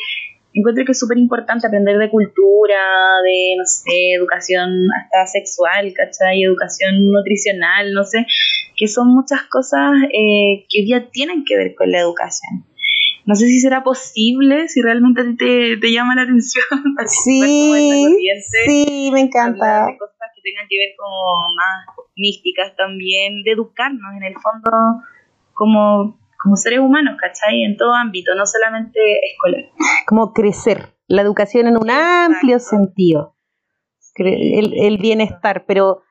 encuentro 0.54 0.86
que 0.86 0.92
es 0.92 1.00
súper 1.00 1.18
importante 1.18 1.68
aprender 1.68 1.98
de 1.98 2.10
cultura, 2.10 3.22
de, 3.24 3.56
no 3.58 3.66
sé, 3.66 4.14
educación 4.18 4.88
hasta 5.00 5.28
sexual, 5.28 5.94
¿cachai? 5.94 6.44
Educación 6.44 7.12
nutricional, 7.12 7.94
no 7.94 8.04
sé, 8.04 8.26
que 8.76 8.88
son 8.88 9.14
muchas 9.14 9.44
cosas 9.44 9.92
eh, 10.12 10.66
que 10.70 10.80
hoy 10.80 10.86
día 10.86 11.10
tienen 11.10 11.44
que 11.46 11.56
ver 11.56 11.76
con 11.76 11.92
la 11.92 12.00
educación. 12.00 12.66
No 13.26 13.36
sé 13.36 13.46
si 13.48 13.60
será 13.60 13.84
posible, 13.84 14.68
si 14.68 14.82
realmente 14.82 15.22
a 15.22 15.26
ti 15.26 15.36
te, 15.36 15.92
llama 15.92 16.16
la 16.16 16.24
atención. 16.24 16.66
Sí, 17.08 18.18
sí, 18.66 19.10
me 19.14 19.22
encanta. 19.22 19.86
de 19.86 19.98
cosas 19.98 20.30
que 20.36 20.42
tengan 20.42 20.66
que 20.68 20.78
ver 20.78 20.90
como 20.98 21.54
más 21.56 21.86
místicas 22.16 22.76
también, 22.76 23.44
de 23.44 23.52
educarnos 23.52 24.16
en 24.18 24.24
el 24.24 24.34
fondo 24.34 25.04
como 25.54 26.18
como 26.42 26.56
seres 26.56 26.80
humanos, 26.80 27.18
¿cachai? 27.20 27.64
En 27.64 27.78
todo 27.78 27.94
ámbito, 27.94 28.34
no 28.36 28.46
solamente 28.46 29.00
escolar. 29.32 29.70
Como 30.08 30.34
crecer, 30.34 30.96
la 31.08 31.22
educación 31.22 31.68
en 31.68 31.78
un 31.78 31.90
amplio 31.90 32.60
sentido, 32.60 33.36
el, 34.16 34.98
bienestar, 34.98 35.66
pero 35.68 36.02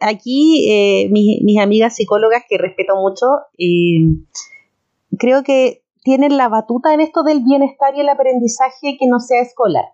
aquí 0.00 0.68
eh, 0.70 1.08
mis, 1.10 1.58
amigas 1.60 1.96
psicólogas 1.96 2.44
que 2.48 2.58
respeto 2.58 2.96
mucho, 2.96 3.26
eh, 3.58 4.00
creo 5.18 5.42
que 5.42 5.82
tienen 6.02 6.36
la 6.36 6.48
batuta 6.48 6.94
en 6.94 7.00
esto 7.00 7.22
del 7.22 7.42
bienestar 7.44 7.94
y 7.94 8.00
el 8.00 8.08
aprendizaje 8.08 8.96
que 8.98 9.06
no 9.06 9.20
sea 9.20 9.42
escolar. 9.42 9.84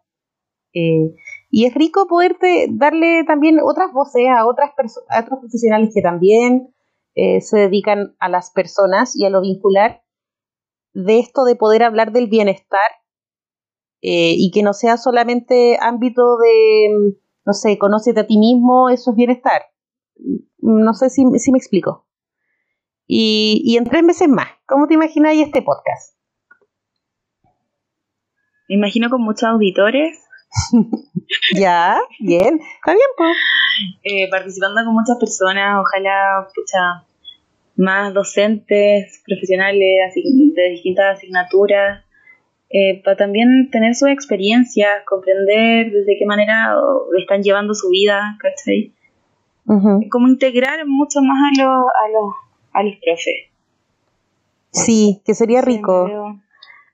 Eh, 0.75 1.15
y 1.51 1.67
es 1.67 1.75
rico 1.75 2.07
poderte 2.09 2.67
darle 2.71 3.25
también 3.25 3.59
otras 3.63 3.93
voces 3.93 4.25
a 4.29 4.45
otras 4.45 4.73
a 5.09 5.21
otros 5.21 5.39
profesionales 5.41 5.91
que 5.95 6.03
también 6.03 6.74
eh, 7.15 7.41
se 7.41 7.59
dedican 7.59 8.17
a 8.19 8.29
las 8.29 8.51
personas 8.51 9.17
y 9.17 9.25
a 9.25 9.31
lo 9.31 9.41
vincular 9.41 10.03
de 10.93 11.19
esto 11.19 11.45
de 11.45 11.57
poder 11.57 11.83
hablar 11.83 12.13
del 12.13 12.29
bienestar 12.29 12.91
eh, 14.01 14.35
y 14.37 14.51
que 14.51 14.63
no 14.63 14.73
sea 14.73 14.97
solamente 14.97 15.79
ámbito 15.81 16.37
de, 16.37 17.17
no 17.45 17.53
sé, 17.53 17.79
conócete 17.79 18.21
a 18.21 18.27
ti 18.27 18.39
mismo, 18.39 18.91
eso 18.91 19.11
es 19.11 19.17
bienestar. 19.17 19.63
No 20.59 20.95
sé 20.95 21.11
si, 21.11 21.25
me 21.25 21.59
explico. 21.59 22.07
Y, 23.07 23.63
y, 23.65 23.77
en 23.77 23.85
tres 23.85 24.03
meses 24.03 24.29
más, 24.29 24.49
¿cómo 24.67 24.87
te 24.87 24.95
imaginas 24.95 25.35
este 25.37 25.63
podcast? 25.63 26.17
Me 28.69 28.77
imagino 28.77 29.11
con 29.11 29.23
muchos 29.23 29.45
auditores. 29.45 30.19
ya, 31.55 31.99
bien, 32.21 32.61
está 32.61 32.93
bien, 32.93 33.09
pues. 33.17 33.37
Eh, 34.05 34.29
participando 34.31 34.85
con 34.85 34.95
muchas 34.95 35.17
personas, 35.19 35.81
ojalá, 35.81 36.47
pucha, 36.55 37.07
más 37.77 38.15
docentes, 38.15 39.23
profesionales 39.27 40.15
de 40.15 40.71
distintas 40.71 41.17
asignaturas, 41.17 42.05
eh, 42.71 43.03
para 43.05 43.17
también 43.17 43.71
tener 43.71 43.95
sus 43.95 44.09
experiencias, 44.09 45.05
comprender 45.07 45.93
desde 45.93 46.17
qué 46.19 46.27
manera 46.27 46.75
están 47.21 47.43
llevando 47.43 47.75
su 47.75 47.89
vida, 47.91 48.37
¿cachai? 48.41 48.93
Como 50.11 50.29
integrar 50.29 50.85
mucho 50.87 51.21
más 51.23 51.39
a, 51.39 51.63
los 51.63 51.69
a, 51.69 52.09
los, 52.13 52.35
a 52.73 52.83
los 52.83 52.97
profes. 52.97 53.51
Sí, 54.73 55.23
que 55.25 55.35
sería 55.35 55.63
rico. 55.63 56.09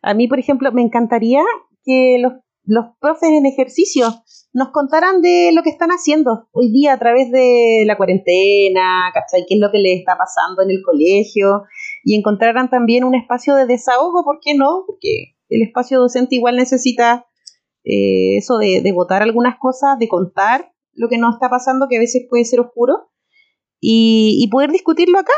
A 0.02 0.14
mí, 0.14 0.28
por 0.28 0.38
ejemplo, 0.38 0.70
me 0.70 0.82
encantaría 0.82 1.42
que 1.84 2.18
los 2.20 2.34
los 2.64 2.84
profes 3.00 3.30
en 3.30 3.46
ejercicio 3.46 4.08
nos 4.52 4.68
contaran 4.70 5.22
de 5.22 5.52
lo 5.54 5.62
que 5.62 5.70
están 5.70 5.90
haciendo 5.90 6.48
hoy 6.52 6.72
día 6.72 6.92
a 6.92 6.98
través 6.98 7.30
de 7.30 7.84
la 7.86 7.96
cuarentena, 7.96 9.10
¿cachai? 9.14 9.44
¿Qué 9.48 9.54
es 9.54 9.60
lo 9.60 9.70
que 9.70 9.78
les 9.78 10.00
está 10.00 10.16
pasando 10.16 10.62
en 10.62 10.70
el 10.70 10.82
colegio? 10.84 11.62
Y 12.04 12.16
encontraran 12.18 12.68
también 12.68 13.04
un 13.04 13.14
espacio 13.14 13.54
de 13.54 13.66
desahogo, 13.66 14.24
¿por 14.24 14.38
qué 14.42 14.54
no? 14.54 14.84
Porque 14.86 15.36
el 15.48 15.62
espacio 15.62 16.00
docente 16.00 16.34
igual 16.34 16.56
necesita 16.56 17.26
eh, 17.84 18.36
eso 18.36 18.58
de, 18.58 18.80
de 18.82 18.92
votar 18.92 19.22
algunas 19.22 19.56
cosas, 19.58 19.98
de 19.98 20.08
contar 20.08 20.72
lo 20.92 21.08
que 21.08 21.18
nos 21.18 21.34
está 21.34 21.48
pasando, 21.48 21.86
que 21.88 21.96
a 21.96 22.00
veces 22.00 22.26
puede 22.28 22.44
ser 22.44 22.60
oscuro, 22.60 23.10
y, 23.80 24.48
poder 24.50 24.70
discutirlo 24.70 25.18
acá. 25.18 25.32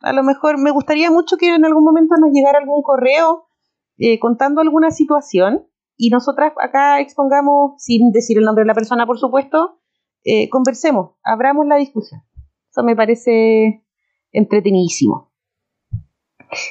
A 0.00 0.12
lo 0.12 0.22
mejor 0.22 0.58
me 0.58 0.70
gustaría 0.70 1.10
mucho 1.10 1.36
que 1.36 1.54
en 1.54 1.64
algún 1.64 1.84
momento 1.84 2.14
nos 2.20 2.30
llegara 2.32 2.58
algún 2.58 2.82
correo 2.82 3.48
eh, 3.96 4.18
contando 4.20 4.60
alguna 4.60 4.90
situación 4.90 5.66
y 5.98 6.10
nosotras 6.10 6.52
acá 6.62 7.00
expongamos, 7.00 7.72
sin 7.82 8.12
decir 8.12 8.38
el 8.38 8.44
nombre 8.44 8.62
de 8.62 8.68
la 8.68 8.74
persona, 8.74 9.04
por 9.04 9.18
supuesto, 9.18 9.80
eh, 10.24 10.48
conversemos, 10.48 11.16
abramos 11.24 11.66
la 11.66 11.76
discusión. 11.76 12.22
Eso 12.70 12.84
me 12.84 12.94
parece 12.94 13.84
entretenidísimo. 14.30 15.32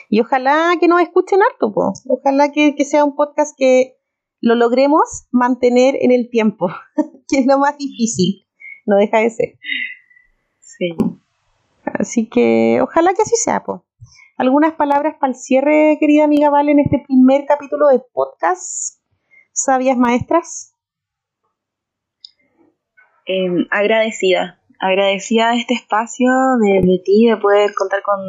Y 0.09 0.21
ojalá 0.21 0.71
que 0.79 0.87
nos 0.87 1.01
escuchen 1.01 1.39
harto, 1.41 1.73
ojalá 2.07 2.53
que, 2.53 2.73
sea 2.85 3.03
un 3.03 3.15
podcast 3.15 3.53
que 3.57 3.97
lo 4.39 4.55
logremos 4.55 5.27
mantener 5.31 5.97
en 5.99 6.11
el 6.11 6.29
tiempo, 6.29 6.69
que 7.27 7.39
es 7.39 7.45
lo 7.45 7.59
más 7.59 7.77
difícil, 7.77 8.47
no 8.85 8.95
deja 8.95 9.19
de 9.19 9.29
ser. 9.29 9.59
Sí. 10.59 10.95
Así 11.83 12.29
que 12.29 12.79
ojalá 12.81 13.13
que 13.13 13.23
así 13.23 13.35
sea, 13.35 13.63
pues. 13.63 13.81
¿Algunas 14.37 14.73
palabras 14.75 15.15
para 15.19 15.33
el 15.33 15.35
cierre, 15.35 15.97
querida 15.99 16.23
amiga 16.23 16.49
Vale, 16.49 16.71
en 16.71 16.79
este 16.79 17.03
primer 17.05 17.45
capítulo 17.45 17.87
de 17.87 17.99
podcast 18.13 18.96
Sabias 19.57 19.97
Maestras? 19.97 20.75
Em, 23.25 23.65
agradecida, 23.71 24.61
agradecida 24.79 25.49
de 25.49 25.57
este 25.57 25.73
espacio, 25.73 26.29
de, 26.61 27.01
ti, 27.03 27.25
de 27.25 27.37
poder 27.37 27.73
contar 27.73 28.03
con, 28.03 28.19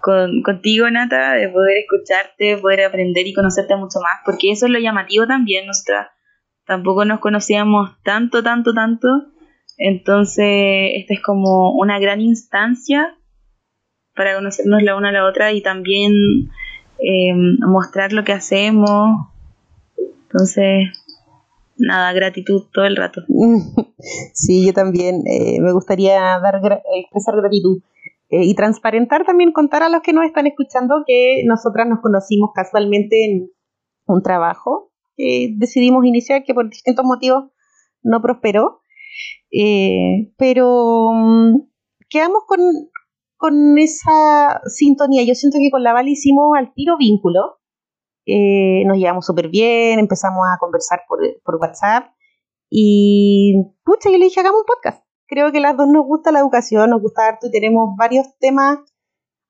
con, 0.00 0.42
contigo, 0.42 0.90
Nata, 0.90 1.34
de 1.34 1.48
poder 1.48 1.78
escucharte, 1.78 2.58
poder 2.58 2.84
aprender 2.84 3.28
y 3.28 3.32
conocerte 3.32 3.76
mucho 3.76 4.00
más, 4.00 4.22
porque 4.24 4.50
eso 4.50 4.66
es 4.66 4.72
lo 4.72 4.80
llamativo 4.80 5.24
también, 5.28 5.66
nosotras 5.66 6.08
tampoco 6.66 7.04
nos 7.04 7.20
conocíamos 7.20 7.92
tanto, 8.02 8.42
tanto, 8.42 8.74
tanto, 8.74 9.08
entonces 9.78 10.94
esta 10.96 11.14
es 11.14 11.22
como 11.22 11.70
una 11.78 12.00
gran 12.00 12.20
instancia 12.20 13.16
para 14.16 14.34
conocernos 14.34 14.82
la 14.82 14.96
una 14.96 15.10
a 15.10 15.12
la 15.12 15.26
otra 15.26 15.52
y 15.52 15.62
también 15.62 16.12
em, 16.98 17.56
mostrar 17.60 18.12
lo 18.12 18.24
que 18.24 18.32
hacemos. 18.32 19.33
Entonces, 20.34 20.88
nada, 21.76 22.12
gratitud 22.12 22.64
todo 22.72 22.84
el 22.84 22.96
rato. 22.96 23.22
Sí, 24.34 24.66
yo 24.66 24.74
también 24.74 25.22
eh, 25.26 25.60
me 25.62 25.72
gustaría 25.72 26.20
dar 26.38 26.60
expresar 26.94 27.36
gratitud 27.36 27.80
eh, 28.28 28.44
y 28.44 28.54
transparentar 28.54 29.24
también, 29.24 29.52
contar 29.52 29.82
a 29.82 29.88
los 29.88 30.02
que 30.02 30.12
nos 30.12 30.26
están 30.26 30.46
escuchando 30.46 31.04
que 31.06 31.42
nosotras 31.46 31.88
nos 31.88 32.00
conocimos 32.00 32.50
casualmente 32.54 33.24
en 33.24 33.50
un 34.06 34.22
trabajo 34.22 34.92
que 35.16 35.54
decidimos 35.56 36.04
iniciar 36.04 36.42
que 36.44 36.52
por 36.52 36.68
distintos 36.68 37.06
motivos 37.06 37.44
no 38.02 38.20
prosperó, 38.20 38.82
eh, 39.50 40.34
pero 40.36 41.12
mm, 41.14 41.60
quedamos 42.10 42.42
con, 42.46 42.60
con 43.38 43.78
esa 43.78 44.60
sintonía. 44.66 45.22
Yo 45.22 45.34
siento 45.34 45.58
que 45.58 45.70
con 45.70 45.82
la 45.82 45.94
Val 45.94 46.08
hicimos 46.08 46.50
al 46.58 46.74
tiro 46.74 46.98
vínculo. 46.98 47.58
Eh, 48.26 48.84
nos 48.86 48.96
llevamos 48.96 49.26
súper 49.26 49.48
bien, 49.48 49.98
empezamos 49.98 50.46
a 50.46 50.58
conversar 50.58 51.00
por, 51.06 51.18
por, 51.44 51.56
WhatsApp 51.56 52.06
y 52.70 53.54
pucha, 53.84 54.10
yo 54.10 54.18
le 54.18 54.24
dije, 54.24 54.40
hagamos 54.40 54.60
un 54.60 54.66
podcast. 54.66 55.04
Creo 55.26 55.52
que 55.52 55.60
las 55.60 55.76
dos 55.76 55.88
nos 55.88 56.06
gusta 56.06 56.32
la 56.32 56.40
educación, 56.40 56.90
nos 56.90 57.02
gusta 57.02 57.26
harto 57.26 57.46
y 57.46 57.50
tenemos 57.50 57.96
varios 57.96 58.26
temas 58.38 58.78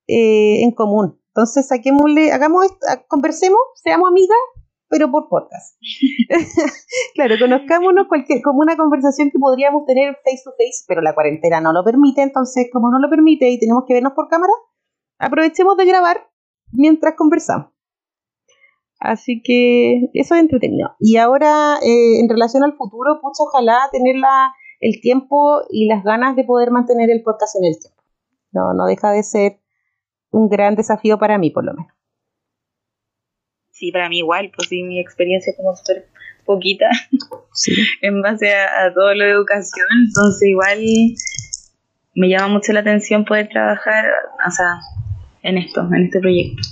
eh, 0.09 0.63
en 0.63 0.73
común. 0.73 1.21
Entonces, 1.29 1.69
saquémosle, 1.69 2.33
hagamos 2.33 2.65
esto, 2.67 2.79
conversemos, 3.09 3.61
seamos 3.83 4.09
amigas 4.09 4.39
pero 4.95 5.11
por 5.11 5.29
podcast. 5.29 5.77
claro, 7.15 7.35
conozcámonos 7.41 8.07
cualquier, 8.07 8.43
como 8.43 8.61
una 8.61 8.77
conversación 8.77 9.31
que 9.33 9.41
podríamos 9.41 9.85
tener 9.87 10.15
face 10.23 10.43
to 10.45 10.53
face, 10.53 10.85
pero 10.87 11.03
la 11.03 11.15
cuarentena 11.15 11.61
no 11.61 11.73
lo 11.73 11.83
permite, 11.83 12.23
entonces 12.23 12.69
como 12.73 12.93
no 12.93 13.01
lo 13.01 13.11
permite 13.11 13.51
y 13.51 13.59
tenemos 13.59 13.85
que 13.89 13.95
vernos 13.95 14.13
por 14.13 14.29
cámara, 14.29 14.53
aprovechemos 15.19 15.77
de 15.77 15.87
grabar 15.87 16.31
mientras 16.71 17.15
conversamos. 17.17 17.74
Así 19.01 19.43
que 19.43 20.11
eso 20.15 20.35
es 20.35 20.41
entretenido. 20.41 20.97
Y 20.99 21.17
ahora, 21.17 21.77
eh, 21.83 22.21
en 22.21 22.29
relación 22.29 22.65
al 22.65 22.77
futuro, 22.77 23.21
pucha, 23.21 23.43
ojalá 23.43 23.79
tener 23.93 24.17
el 24.81 25.01
tiempo 25.01 25.63
y 25.71 25.89
las 25.89 26.03
ganas 26.05 26.37
de 26.37 26.45
poder 26.45 26.71
mantener 26.71 27.11
el 27.11 27.23
podcast 27.23 27.57
en 27.57 27.67
el 27.67 27.79
tiempo. 27.79 28.03
No, 28.53 28.73
no 28.73 28.87
deja 28.87 29.11
de 29.11 29.23
ser 29.23 29.61
un 30.31 30.49
gran 30.49 30.75
desafío 30.75 31.19
para 31.19 31.39
mí, 31.39 31.51
por 31.51 31.65
lo 31.65 31.75
menos 31.75 31.95
sí, 33.75 33.91
para 33.93 34.09
mí 34.09 34.19
igual, 34.19 34.51
pues 34.57 34.69
sí, 34.69 34.83
mi 34.83 35.01
experiencia 35.01 35.51
es 35.51 35.57
como 35.57 35.77
súper 35.77 36.07
poquita 36.47 36.87
en 38.03 38.23
base 38.23 38.55
a, 38.55 38.93
todo 38.95 39.15
lo 39.15 39.25
de 39.25 39.31
educación, 39.31 39.87
entonces 40.07 40.49
igual 40.49 40.79
me 42.15 42.29
llama 42.29 42.49
mucho 42.49 42.73
la 42.73 42.81
atención 42.81 43.25
poder 43.25 43.49
trabajar, 43.49 44.07
o 44.47 44.51
sea, 44.51 44.81
en 45.43 45.59
esto, 45.59 45.81
en 45.93 46.05
este 46.05 46.21
proyecto. 46.21 46.63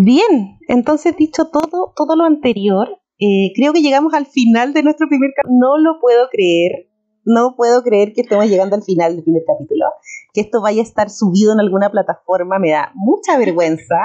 Bien, 0.00 0.58
entonces 0.68 1.16
dicho 1.16 1.46
todo, 1.46 1.92
todo 1.96 2.14
lo 2.14 2.24
anterior, 2.24 2.88
eh, 3.18 3.52
creo 3.56 3.72
que 3.72 3.82
llegamos 3.82 4.14
al 4.14 4.26
final 4.26 4.72
de 4.72 4.84
nuestro 4.84 5.08
primer 5.08 5.30
capítulo. 5.34 5.58
No 5.58 5.78
lo 5.78 6.00
puedo 6.00 6.28
creer, 6.30 6.88
no 7.24 7.54
puedo 7.56 7.82
creer 7.82 8.12
que 8.12 8.20
estemos 8.20 8.46
llegando 8.48 8.76
al 8.76 8.84
final 8.84 9.14
del 9.16 9.24
primer 9.24 9.42
capítulo. 9.44 9.86
Que 10.32 10.40
esto 10.40 10.60
vaya 10.62 10.82
a 10.82 10.84
estar 10.84 11.10
subido 11.10 11.52
en 11.52 11.60
alguna 11.60 11.90
plataforma 11.90 12.58
me 12.60 12.70
da 12.70 12.92
mucha 12.94 13.36
vergüenza 13.38 13.96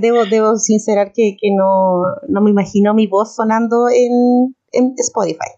debo, 0.00 0.24
debo 0.24 0.56
sincerar 0.56 1.12
que, 1.12 1.36
no, 1.56 2.02
no, 2.28 2.40
me 2.40 2.50
imagino 2.50 2.94
mi 2.94 3.06
voz 3.06 3.34
sonando 3.34 3.88
en, 3.88 4.54
en 4.72 4.94
Spotify. 4.96 5.50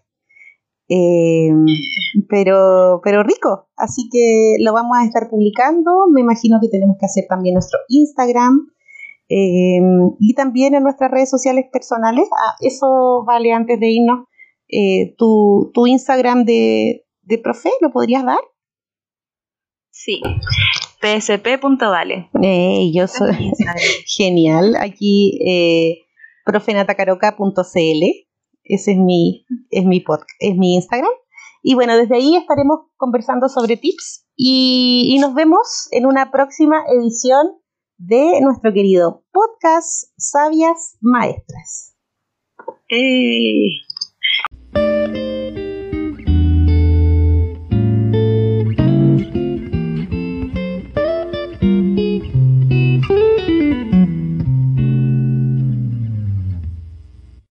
Eh, 0.89 1.51
pero, 2.29 3.01
pero 3.03 3.23
rico, 3.23 3.67
así 3.75 4.09
que 4.09 4.55
lo 4.59 4.73
vamos 4.73 4.97
a 4.97 5.05
estar 5.05 5.29
publicando. 5.29 5.91
Me 6.11 6.21
imagino 6.21 6.59
que 6.61 6.69
tenemos 6.69 6.97
que 6.99 7.05
hacer 7.05 7.25
también 7.27 7.53
nuestro 7.53 7.79
Instagram 7.89 8.67
eh, 9.29 9.79
y 10.19 10.33
también 10.33 10.73
en 10.75 10.83
nuestras 10.83 11.11
redes 11.11 11.29
sociales 11.29 11.65
personales. 11.71 12.27
Ah, 12.31 12.55
eso 12.61 13.23
vale 13.25 13.51
antes 13.53 13.79
de 13.79 13.89
irnos. 13.89 14.27
Eh, 14.69 15.15
tu, 15.17 15.71
tu 15.73 15.87
Instagram 15.87 16.43
de, 16.43 17.05
de 17.21 17.37
profe, 17.37 17.69
¿lo 17.81 17.91
podrías 17.91 18.25
dar? 18.25 18.39
Sí, 19.89 20.21
psp.vale. 21.01 22.29
Eh, 22.41 22.91
yo 22.93 23.07
soy 23.07 23.35
genial. 24.05 24.75
Aquí, 24.79 25.39
eh, 25.45 26.05
profenatacaroca.cl. 26.45 28.03
Ese 28.63 28.91
es 28.91 28.97
mi, 28.97 29.45
es 29.69 29.85
mi 29.85 30.01
podcast, 30.01 30.29
es 30.39 30.55
mi 30.55 30.75
Instagram. 30.75 31.11
Y 31.63 31.73
bueno, 31.73 31.97
desde 31.97 32.15
ahí 32.15 32.35
estaremos 32.35 32.79
conversando 32.97 33.49
sobre 33.49 33.77
tips 33.77 34.27
y, 34.35 35.09
y 35.15 35.19
nos 35.19 35.33
vemos 35.33 35.87
en 35.91 36.05
una 36.05 36.31
próxima 36.31 36.83
edición 36.93 37.47
de 37.97 38.39
nuestro 38.41 38.71
querido 38.73 39.23
podcast 39.31 40.11
Sabias 40.17 40.97
Maestras. 41.01 41.95
¡Hey! 42.87 43.86